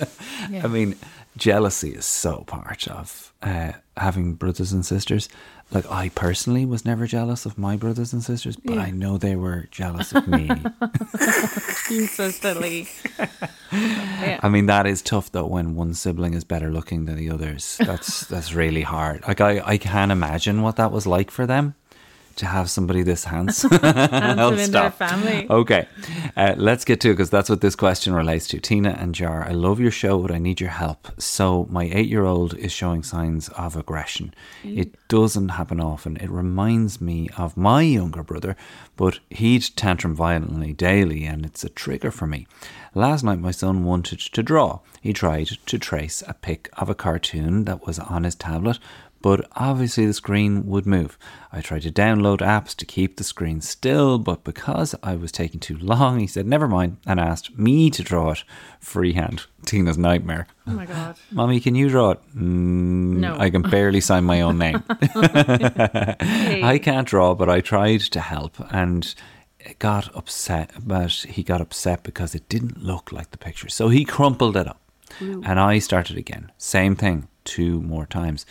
[0.49, 0.63] Yeah.
[0.63, 0.95] I mean,
[1.37, 5.29] jealousy is so part of uh, having brothers and sisters.
[5.71, 8.81] Like I personally was never jealous of my brothers and sisters, but Yeah.
[8.81, 10.49] I know they were jealous of me.
[11.89, 12.87] You're so silly.
[13.71, 14.39] yeah.
[14.41, 17.77] I mean, that is tough though when one sibling is better looking than the others.
[17.79, 19.23] That's that's really hard.
[19.27, 21.75] Like I, I can't imagine what that was like for them
[22.39, 23.71] to have somebody this handsome.
[23.81, 25.47] Handsome in their family.
[25.49, 25.87] Okay,
[26.37, 28.59] uh, let's get to it because that's what this question relates to.
[28.59, 31.09] Tina and Jar, I love your show, but I need your help.
[31.21, 34.33] So, my eight year old is showing signs of aggression.
[34.63, 36.17] It doesn't happen often.
[36.17, 38.55] It reminds me of my younger brother,
[38.95, 42.47] but he'd tantrum violently daily, and it's a trigger for me.
[42.95, 44.79] Last night, my son wanted to draw.
[45.01, 48.79] He tried to trace a pic of a cartoon that was on his tablet,
[49.21, 51.17] but obviously the screen would move.
[51.51, 55.59] I tried to download apps to keep the screen still, but because I was taking
[55.59, 58.43] too long, he said, never mind, and asked me to draw it
[58.79, 59.45] freehand.
[59.65, 60.47] Tina's nightmare.
[60.67, 61.17] Oh my god.
[61.31, 62.19] Mommy, can you draw it?
[62.35, 63.35] Mm, No.
[63.37, 64.83] I can barely sign my own name.
[66.19, 66.61] Hey.
[66.63, 69.13] I can't draw, but I tried to help and
[69.59, 70.71] it got upset.
[70.85, 73.69] But he got upset because it didn't look like the picture.
[73.69, 74.79] So he crumpled it up.
[75.19, 76.51] And I started again.
[76.57, 78.45] Same thing, two more times.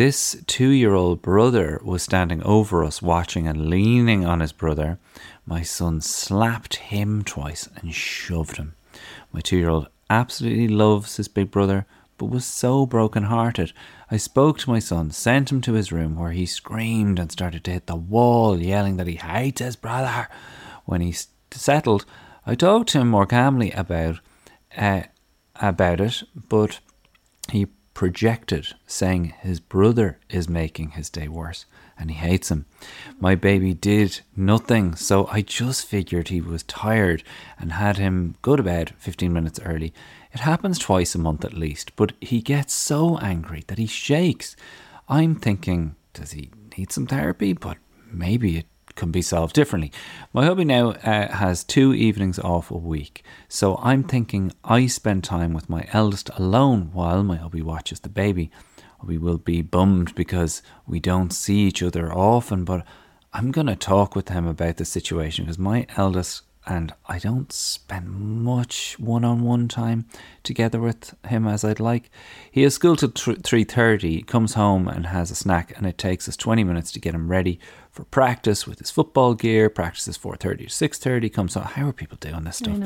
[0.00, 4.98] This two year old brother was standing over us, watching and leaning on his brother.
[5.44, 8.76] My son slapped him twice and shoved him.
[9.30, 11.84] My two year old absolutely loves his big brother,
[12.16, 13.74] but was so broken hearted.
[14.10, 17.62] I spoke to my son, sent him to his room where he screamed and started
[17.64, 20.28] to hit the wall, yelling that he hates his brother.
[20.86, 21.14] When he
[21.50, 22.06] settled,
[22.46, 24.20] I talked to him more calmly about
[24.74, 25.02] uh,
[25.56, 26.80] about it, but
[27.52, 27.66] he
[28.00, 31.66] projected, saying his brother is making his day worse
[31.98, 32.64] and he hates him.
[33.18, 37.22] My baby did nothing, so I just figured he was tired
[37.58, 39.92] and had him go to bed 15 minutes early.
[40.32, 44.56] It happens twice a month at least, but he gets so angry that he shakes.
[45.06, 47.52] I'm thinking, does he need some therapy?
[47.52, 47.76] But
[48.10, 49.92] maybe it can be solved differently.
[50.32, 55.24] My hubby now uh, has two evenings off a week, so I'm thinking I spend
[55.24, 58.50] time with my eldest alone while my hubby watches the baby.
[59.02, 62.84] We will be bummed because we don't see each other often, but
[63.32, 67.50] I'm going to talk with him about the situation because my eldest and I don't
[67.50, 70.04] spend much one-on-one time
[70.42, 72.10] together with him as I'd like.
[72.50, 76.28] He has school till three thirty, comes home and has a snack, and it takes
[76.28, 77.58] us twenty minutes to get him ready
[77.90, 79.68] for practice with his football gear.
[79.68, 81.28] Practices four thirty to six thirty.
[81.28, 81.64] Comes home.
[81.64, 82.78] How are people doing this stuff?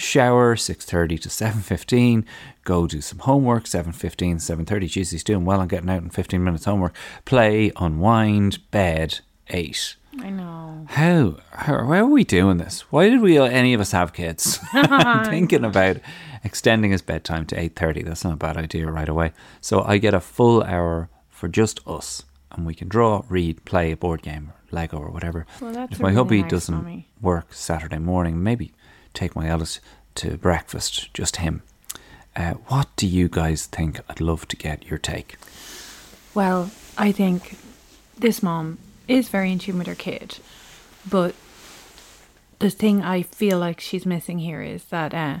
[0.00, 2.24] Shower six thirty to seven fifteen.
[2.64, 4.88] Go do some homework seven fifteen, seven thirty.
[4.88, 6.94] Jeez, he's doing well on getting out in fifteen minutes homework.
[7.24, 9.96] Play, unwind, bed eight.
[10.20, 10.86] I know.
[10.90, 12.82] How, how why are we doing this?
[12.92, 14.58] Why did we uh, any of us have kids?
[14.72, 15.98] I'm thinking about
[16.44, 18.02] extending his bedtime to eight thirty.
[18.02, 19.32] That's not a bad idea right away.
[19.60, 22.24] So I get a full hour for just us,
[22.56, 25.46] and we can draw, read, play a board game, Lego or whatever.
[25.60, 27.08] Well, that's if my really hubby nice doesn't mommy.
[27.20, 28.72] work Saturday morning, maybe
[29.14, 29.80] take my eldest
[30.16, 31.62] to breakfast, just him.
[32.34, 34.00] Uh, what do you guys think?
[34.08, 35.36] I'd love to get your take.
[36.34, 37.58] Well, I think
[38.18, 40.38] this mom is very in tune with her kid,
[41.08, 41.34] but
[42.58, 45.40] the thing I feel like she's missing here is that, uh,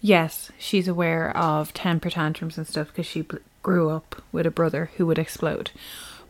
[0.00, 3.26] yes, she's aware of temper tantrums and stuff because she
[3.62, 5.70] grew up with a brother who would explode.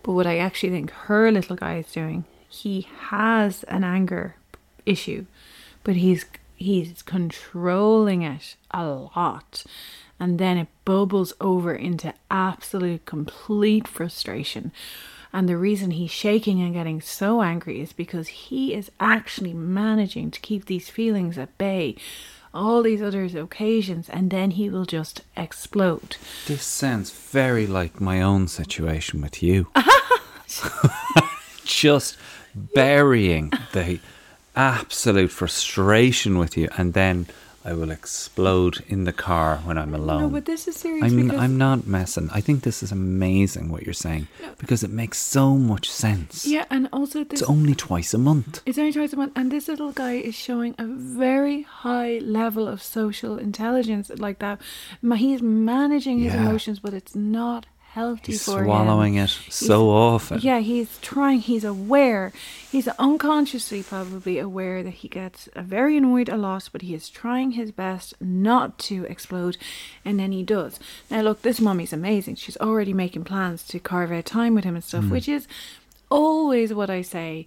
[0.03, 4.37] But what I actually think her little guy is doing, he has an anger
[4.87, 5.27] issue,
[5.85, 6.25] but he's
[6.57, 9.65] he's controlling it a lot.
[10.19, 14.71] And then it bubbles over into absolute complete frustration.
[15.33, 20.31] And the reason he's shaking and getting so angry is because he is actually managing
[20.33, 21.97] to keep these feelings at bay
[22.53, 26.17] all these other occasions and then he will just explode.
[26.47, 29.69] This sounds very like my own situation with you.
[31.65, 32.17] just
[32.55, 34.01] burying the
[34.57, 37.27] absolute frustration with you and then
[37.63, 40.23] I will explode in the car when I'm alone.
[40.23, 41.05] No, but this is serious.
[41.05, 42.31] I mean, because I'm not messing.
[42.33, 46.47] I think this is amazing what you're saying because it makes so much sense.
[46.47, 48.63] Yeah, and also this It's only twice a month.
[48.65, 52.67] It's only twice a month, and this little guy is showing a very high level
[52.67, 54.61] of social intelligence, like that.
[55.17, 56.41] He's managing his Yeah.
[56.43, 59.25] emotions, but it's not healthy He's for swallowing him.
[59.25, 60.41] it so often.
[60.41, 61.41] Yeah, he's trying.
[61.41, 62.33] He's aware.
[62.71, 67.53] He's unconsciously probably aware that he gets very annoyed a lot, but he is trying
[67.53, 69.57] his best not to explode,
[70.05, 70.79] and then he does.
[71.11, 72.37] Now, look, this mummy's amazing.
[72.37, 75.11] She's already making plans to carve out time with him and stuff, hmm.
[75.11, 75.49] which is
[76.11, 77.47] always what I say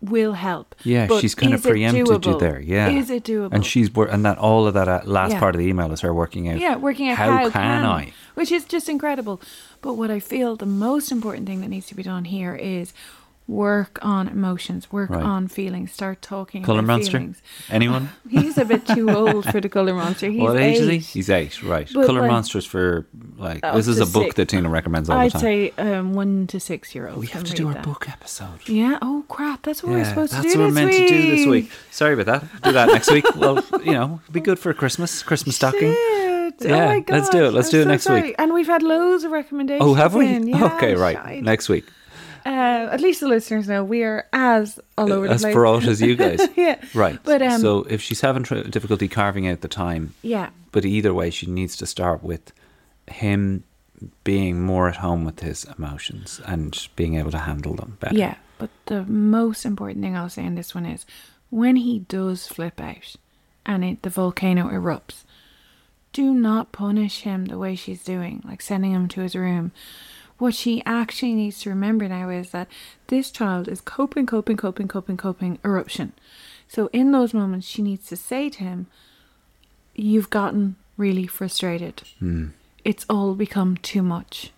[0.00, 0.74] will help.
[0.84, 2.60] Yeah, But she's kind of preempted you there.
[2.60, 3.52] Yeah, Is it doable?
[3.52, 5.40] And she's wor- and that all of that uh, last Yeah.
[5.40, 6.58] part of the email is her working out.
[6.58, 8.12] Yeah, working out how, how, can, I?
[8.34, 9.40] which is just incredible.
[9.80, 12.92] But what I feel the most important thing that needs to be done here is
[13.48, 15.22] work on emotions, work Right.
[15.22, 17.18] on feelings, start talking about the Colour about monster?
[17.18, 17.42] feelings.
[17.70, 18.10] Anyone?
[18.28, 20.28] He's a bit too old for the colour monster.
[20.28, 20.98] He's what age is he?
[20.98, 21.88] He's eight, right?
[21.94, 23.06] But, Color like- Monsters for
[23.38, 24.34] like this is a book six.
[24.36, 25.38] that Tina recommends all I'd the time.
[25.38, 27.20] I'd say um, one to six year olds.
[27.20, 27.84] we have to do our that.
[27.84, 28.68] book episode.
[28.68, 28.98] Yeah.
[29.02, 29.62] Oh crap!
[29.62, 30.42] That's what we're supposed to do.
[30.42, 31.08] that's what we're meant week.
[31.08, 31.70] to do this week.
[31.90, 32.62] Sorry about that.
[32.62, 33.24] Do that next week.
[33.36, 35.92] Well, you know, be good for Christmas, Christmas stocking.
[35.92, 36.54] Shit.
[36.60, 37.52] Yeah, oh my let's do it.
[37.52, 38.34] Let's I'm do it so next week.
[38.38, 39.86] And we've had loads of recommendations.
[39.88, 40.26] Oh, have we?
[40.38, 41.42] Yeah, okay, right.
[41.42, 41.84] Next week.
[42.46, 45.34] Uh, at least the listeners know we are as all over the place.
[45.34, 45.54] As place.
[45.54, 46.40] fraught as you guys.
[46.56, 46.80] yeah.
[46.94, 47.18] Right.
[47.24, 51.12] But um, so if she's having tr- difficulty carving out the time, yeah, but either
[51.12, 52.52] way, she needs to start with
[53.08, 53.64] him
[54.22, 58.16] being more at home with his emotions and being able to handle them better.
[58.16, 58.36] yeah.
[58.58, 61.04] But the most important thing I'll say in this one is
[61.50, 63.16] when he does flip out
[63.66, 65.24] and it, the volcano erupts,
[66.12, 69.72] do not punish him the way she's doing, like sending him to his room.
[70.38, 72.68] What she actually needs to remember now is that
[73.06, 76.12] this child is coping, coping, coping, coping, coping, eruption.
[76.68, 78.86] So in those moments, she needs to say to him,
[79.94, 82.02] You've gotten really frustrated.
[82.18, 82.48] Hmm.
[82.84, 84.52] It's all become too much.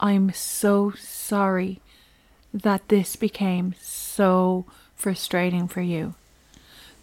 [0.00, 1.80] I'm so sorry
[2.52, 4.66] that this became so
[4.96, 6.14] frustrating for you.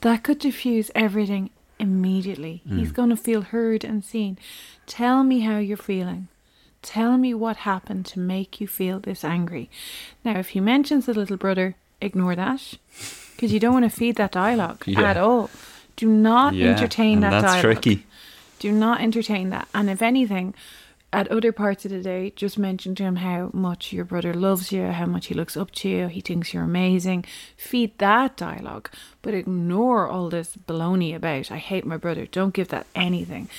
[0.01, 2.61] That could diffuse everything immediately.
[2.67, 2.93] He's hmm.
[2.93, 4.37] going to feel heard and seen.
[4.85, 6.27] Tell me how you're feeling.
[6.81, 9.69] Tell me what happened to make you feel this angry.
[10.23, 12.75] Now, if he mentions the little brother, ignore that
[13.35, 15.01] because you don't want to feed that dialogue Yeah.
[15.03, 15.49] at all.
[15.95, 17.61] Do not Yeah, entertain that that's dialogue.
[17.81, 18.05] tricky.
[18.59, 19.67] Do not entertain that.
[19.73, 20.53] And if anything,
[21.11, 24.71] at other parts of the day, just mention to him how much your brother loves
[24.71, 27.25] you, how much he looks up to you, he thinks you're amazing.
[27.57, 28.89] Feed that dialogue,
[29.21, 32.25] but ignore all this baloney about, I hate my brother.
[32.27, 33.49] Don't give that anything.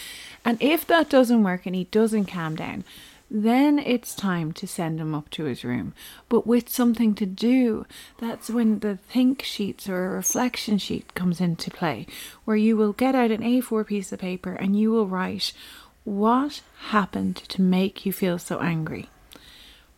[0.44, 2.84] And if that doesn't work and he doesn't calm down,
[3.30, 5.94] then it's time to send him up to his room,
[6.28, 7.86] but with something to do.
[8.18, 12.06] That's when the think sheets or a reflection sheet comes into play,
[12.44, 15.52] where you will get out an A4 piece of paper and you will write
[16.02, 19.08] what happened to make you feel so angry.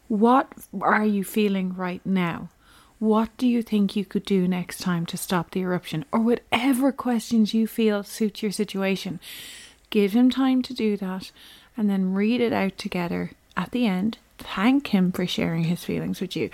[0.08, 2.50] What are you feeling right now?
[2.98, 6.04] What do you think you could do next time to stop the eruption?
[6.12, 9.20] Or whatever questions you feel suit your situation.
[9.92, 11.30] Give him time to do that
[11.76, 14.16] and then read it out together at the end.
[14.38, 16.48] Thank him for sharing his feelings with you.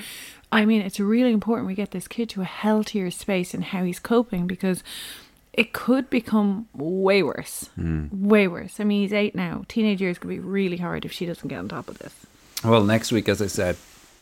[0.51, 3.85] I mean, it's really important we get this kid to a healthier space in how
[3.85, 4.83] he's coping because
[5.53, 7.71] it could become way worse.
[7.77, 8.07] Hmm.
[8.11, 8.81] Way worse.
[8.81, 9.65] I mean, he's eight now.
[9.69, 12.27] Teenage years could be really hard if she doesn't get on top of this.
[12.65, 13.77] Well, next week, as I said,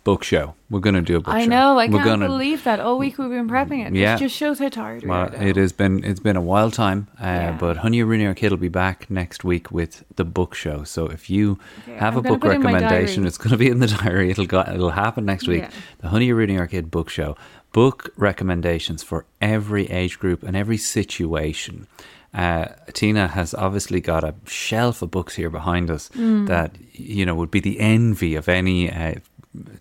[0.07, 0.55] book show.
[0.71, 1.39] We're going to do a book show.
[1.41, 1.79] I know.
[1.79, 2.79] I We're can't gonna- believe that.
[2.81, 3.93] All week we've been prepping it.
[3.95, 4.15] Yeah.
[4.15, 5.43] It just shows how tired we Well, are.
[5.51, 7.57] it has been it's been a wild time, uh, Yeah.
[7.59, 10.85] but Honey, You're Ruining Our Kid, will be back next week with the book show.
[10.85, 11.59] So if you
[11.99, 13.29] have I'm a gonna book put it in my recommendation, diary.
[13.29, 14.31] it's going to be in the diary.
[14.31, 15.63] It'll go, it'll happen next week.
[15.63, 15.71] Yeah.
[15.99, 17.37] The Honey, You're Ruining Our Kid book show.
[17.73, 21.87] Book recommendations for every age group and every situation.
[22.33, 26.47] Uh, Tina has obviously got a shelf of books here behind us Mm.
[26.49, 29.15] that you know would be the envy of any uh,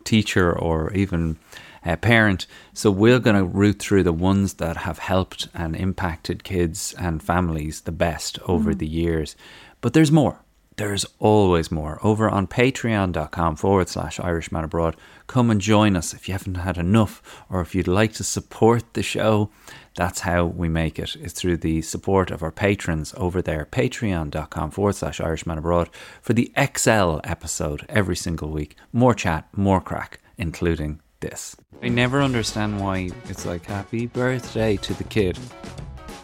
[0.03, 1.37] teacher or even
[1.85, 2.47] a parent.
[2.73, 7.21] So we're going to root through the ones that have helped and impacted kids and
[7.21, 8.79] families the best over Mm.
[8.79, 9.35] the years.
[9.81, 10.39] But there's more.
[10.77, 11.99] There's always more.
[12.03, 14.95] Over on patreon.com forward slash Irishman Abroad.
[15.27, 18.93] Come and join us if you haven't had enough or if you'd like to support
[18.93, 19.49] the show.
[19.95, 21.15] That's how we make it.
[21.15, 23.65] It's through the support of our patrons over there.
[23.65, 25.89] Patreon.com forward slash Irishman Abroad
[26.21, 28.75] for the XL episode every single week.
[28.91, 31.55] More chat, more crack, including this.
[31.81, 35.39] I never understand why it's like happy birthday to the kid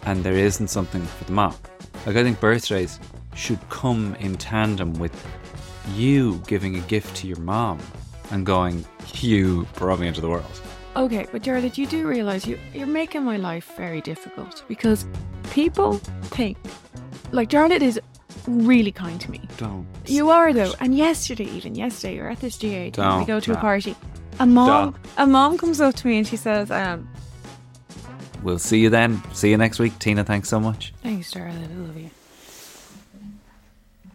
[0.04, 1.56] and there isn't something for the mom.
[2.06, 2.99] Like I think birthdays
[3.36, 5.13] should come in tandem with
[5.95, 7.79] you giving a gift to your mom
[8.32, 10.61] and going, you brought me into the world.
[10.95, 15.05] Okay, but Jarlath, you do realise you, you're making my life very difficult because
[15.51, 16.57] people think,
[17.32, 17.99] like, Jarlath is
[18.47, 19.41] really kind to me.
[19.57, 19.88] Don't.
[20.05, 20.73] You are, though.
[20.79, 23.95] And yesterday, even yesterday, you're at this GAA, we go to a party.
[24.39, 24.97] A mom, Don't.
[25.17, 27.07] a mom comes up to me and she says, um,
[28.43, 29.21] We'll see you then.
[29.34, 29.97] See you next week.
[29.99, 30.93] Tina, thanks so much.
[31.03, 31.63] Thanks, Jarlath.
[31.63, 32.09] I love you.